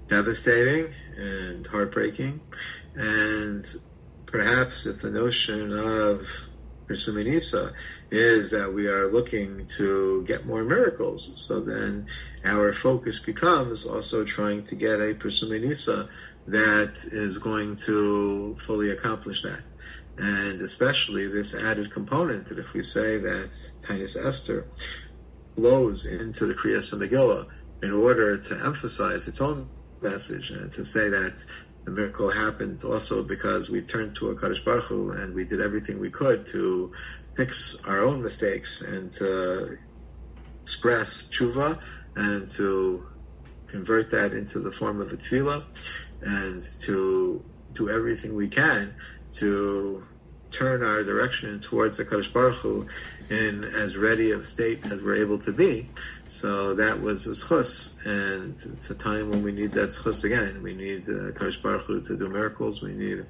devastating 0.08 0.94
and 1.18 1.68
heartbreaking. 1.68 2.40
And 2.96 3.66
perhaps 4.26 4.86
if 4.86 5.02
the 5.02 5.12
notion 5.12 5.78
of 5.78 6.48
Pirsumei 6.88 7.26
Nisa 7.26 7.74
is 8.12 8.52
that 8.52 8.74
we 8.74 8.88
are 8.88 9.12
looking 9.12 9.66
to 9.78 10.24
get 10.26 10.46
more 10.46 10.64
miracles, 10.64 11.32
so 11.36 11.60
then 11.60 12.08
our 12.44 12.74
focus 12.74 13.20
becomes 13.20 13.86
also 13.86 14.24
trying 14.24 14.66
to 14.66 14.76
get 14.76 15.00
a 15.00 15.14
Pirsumei 15.14 15.62
Nisa 15.62 16.10
that 16.48 17.06
is 17.12 17.38
going 17.38 17.76
to 17.78 18.56
fully 18.66 18.92
accomplish 18.92 19.42
that. 19.44 19.64
And 20.18 20.62
especially 20.62 21.28
this 21.28 21.56
added 21.56 21.92
component 21.92 22.48
that 22.48 22.60
if 22.60 22.74
we 22.74 22.84
say 22.84 23.18
that 23.18 23.52
Tainus 23.82 24.16
Esther 24.16 24.68
flows 25.56 26.06
into 26.06 26.46
the 26.46 26.54
Kriyas 26.54 26.94
Megillah 26.94 27.48
in 27.82 27.92
order 27.92 28.38
to 28.38 28.66
emphasize 28.66 29.28
its 29.28 29.42
own 29.42 29.70
message 30.02 30.52
and 30.52 30.72
to 30.72 30.86
say 30.86 31.10
that 31.10 31.44
the 31.86 31.92
miracle 31.92 32.30
happened 32.30 32.84
also 32.84 33.24
because 33.24 33.70
we 33.70 33.82
turned 33.82 34.16
to 34.16 34.30
a 34.30 34.36
Kadosh 34.36 34.64
Baruch 34.64 34.86
Hu 34.86 35.12
and 35.12 35.34
we 35.34 35.44
did 35.44 35.60
everything 35.60 36.00
we 36.00 36.10
could 36.10 36.46
to 36.48 36.92
fix 37.36 37.76
our 37.86 38.04
own 38.04 38.22
mistakes 38.22 38.82
and 38.82 39.12
to 39.14 39.78
express 40.62 41.26
tshuva 41.26 41.80
and 42.16 42.48
to 42.50 43.06
convert 43.68 44.10
that 44.12 44.34
into 44.34 44.60
the 44.60 44.72
form 44.72 45.02
of 45.02 45.12
a 45.12 45.18
tefillah 45.18 45.64
and 46.22 46.64
to 46.82 47.44
do 47.74 47.90
everything 47.90 48.36
we 48.36 48.48
can 48.48 48.94
to 49.32 50.06
turn 50.54 50.84
our 50.84 51.04
direction 51.04 51.60
towards 51.60 51.98
the 51.98 52.06
Kadosh 52.06 52.32
Baruch 52.32 52.58
Hu 52.58 52.88
in 53.30 53.64
as 53.64 53.98
ready 53.98 54.32
a 54.32 54.44
state 54.44 54.86
as 54.86 55.02
we're 55.02 55.16
able 55.16 55.40
to 55.40 55.52
be. 55.52 55.90
So 56.28 56.76
that 56.76 57.02
was 57.02 57.28
a 57.28 57.32
schus, 57.32 57.94
and 58.06 58.56
it's 58.74 58.90
a 58.90 58.96
time 58.96 59.30
when 59.30 59.44
we 59.44 59.52
need 59.52 59.72
that 59.74 59.90
schus 59.90 60.24
again. 60.24 60.62
We 60.62 60.74
need 60.74 61.10
uh, 61.10 61.34
Kadosh 61.34 61.62
Baruch 61.62 61.86
Hu 61.86 62.02
to 62.02 62.16
do 62.16 62.30
miracles. 62.30 62.82
We 62.82 62.94
need 62.94 63.26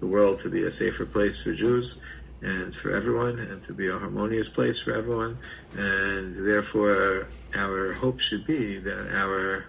the 0.00 0.06
world 0.06 0.38
to 0.40 0.50
be 0.50 0.64
a 0.64 0.70
safer 0.70 1.06
place 1.06 1.42
for 1.42 1.54
Jews 1.54 1.96
and 2.42 2.74
for 2.74 2.90
everyone, 2.90 3.38
and 3.38 3.62
to 3.64 3.74
be 3.74 3.88
a 3.88 3.98
harmonious 3.98 4.48
place 4.48 4.80
for 4.80 4.92
everyone. 4.92 5.38
And 5.76 6.34
therefore, 6.34 7.26
our 7.54 7.92
hope 7.92 8.20
should 8.20 8.46
be 8.46 8.78
that 8.78 9.14
our 9.14 9.66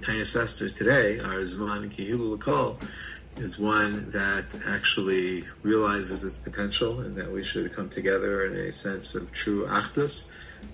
Tainus 0.00 0.34
Esther 0.40 0.68
today, 0.68 1.20
our 1.20 1.42
Zman 1.42 1.94
Kihilu 1.94 2.36
Lakol, 2.36 2.76
is 3.36 3.58
one 3.58 4.10
that 4.10 4.44
actually 4.66 5.44
realizes 5.62 6.24
its 6.24 6.36
potential 6.36 7.00
and 7.00 7.16
that 7.16 7.30
we 7.30 7.44
should 7.44 7.74
come 7.74 7.90
together 7.90 8.46
in 8.46 8.68
a 8.68 8.72
sense 8.72 9.14
of 9.14 9.30
true 9.32 9.66
achdus 9.66 10.24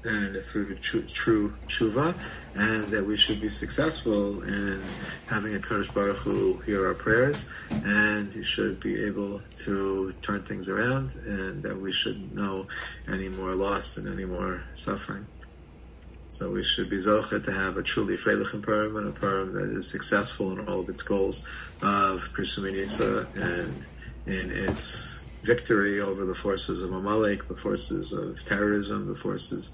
and 0.05 0.41
through 0.45 0.75
true, 0.77 1.03
true 1.03 1.53
tshuva, 1.67 2.15
and 2.55 2.87
that 2.89 3.05
we 3.05 3.17
should 3.17 3.41
be 3.41 3.49
successful 3.49 4.43
in 4.43 4.81
having 5.27 5.55
a 5.55 5.59
Kadosh 5.59 5.93
Baruch 5.93 6.19
Hu 6.19 6.59
hear 6.61 6.87
our 6.87 6.95
prayers, 6.95 7.47
and 7.71 8.33
he 8.33 8.43
should 8.43 8.81
be 8.81 9.05
able 9.05 9.41
to 9.65 10.15
turn 10.23 10.43
things 10.45 10.69
around, 10.69 11.15
and 11.27 11.63
that 11.63 11.79
we 11.79 11.93
shouldn't 11.93 12.35
know 12.35 12.67
any 13.09 13.29
more 13.29 13.55
loss 13.55 13.97
and 13.97 14.09
any 14.09 14.25
more 14.25 14.63
suffering. 14.75 15.27
So 16.31 16.49
we 16.49 16.62
should 16.62 16.89
be 16.89 16.99
zochet 16.99 17.45
to 17.45 17.53
have 17.53 17.76
a 17.76 17.83
truly 17.83 18.16
freilichen 18.16 18.62
Purim 18.62 18.97
and 18.97 19.09
a 19.09 19.11
Purim 19.11 19.53
that 19.55 19.76
is 19.76 19.89
successful 19.89 20.53
in 20.53 20.68
all 20.68 20.81
of 20.81 20.89
its 20.89 21.03
goals 21.03 21.45
of 21.83 22.33
Pirsumei 22.33 22.72
Nisa 22.72 23.26
and 23.35 23.85
in 24.26 24.51
its 24.53 25.20
victory 25.43 26.01
over 26.01 26.24
the 26.24 26.35
forces 26.35 26.83
of 26.83 26.93
Amalek, 26.93 27.49
the 27.49 27.57
forces 27.57 28.12
of 28.12 28.45
terrorism, 28.47 29.09
the 29.09 29.14
forces 29.14 29.70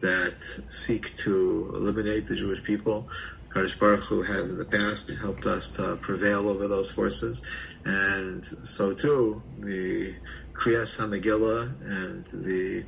that 0.00 0.34
seek 0.68 1.16
to 1.18 1.72
eliminate 1.74 2.28
the 2.28 2.36
Jewish 2.36 2.62
people. 2.62 3.08
Kadosh 3.48 3.76
Baruch 3.76 4.04
Hu 4.04 4.22
has 4.22 4.48
in 4.48 4.58
the 4.58 4.64
past 4.64 5.10
helped 5.10 5.46
us 5.46 5.68
to 5.70 5.96
prevail 5.96 6.48
over 6.48 6.68
those 6.68 6.90
forces, 6.90 7.40
and 7.84 8.44
so 8.62 8.92
too 8.92 9.42
the 9.58 10.14
Kriyas 10.52 10.98
Hamegillah 10.98 11.72
and 11.84 12.26
the 12.26 12.84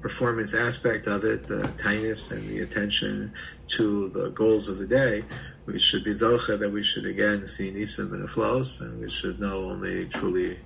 performance 0.00 0.54
aspect 0.54 1.06
of 1.06 1.24
it, 1.24 1.46
the 1.46 1.66
tightness 1.78 2.30
and 2.30 2.48
the 2.48 2.60
attention 2.60 3.32
to 3.68 4.08
the 4.10 4.30
goals 4.30 4.68
of 4.68 4.78
the 4.78 4.86
day, 4.86 5.24
we 5.66 5.78
should 5.78 6.04
be 6.04 6.12
zocha 6.12 6.58
that 6.58 6.70
we 6.70 6.82
should 6.82 7.06
again 7.06 7.46
see 7.46 7.70
nisim 7.70 8.12
and 8.12 8.28
flows, 8.28 8.80
and 8.80 9.00
we 9.00 9.10
should 9.10 9.38
know 9.38 9.70
only 9.70 10.06
truly 10.06 10.58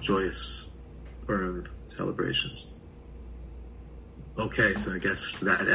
joyous 0.00 0.70
Purim 1.26 1.66
celebrations. 1.88 2.70
Okay, 4.38 4.74
so 4.74 4.92
I 4.92 4.98
guess 4.98 5.38
that 5.40 5.60
end. 5.60 5.70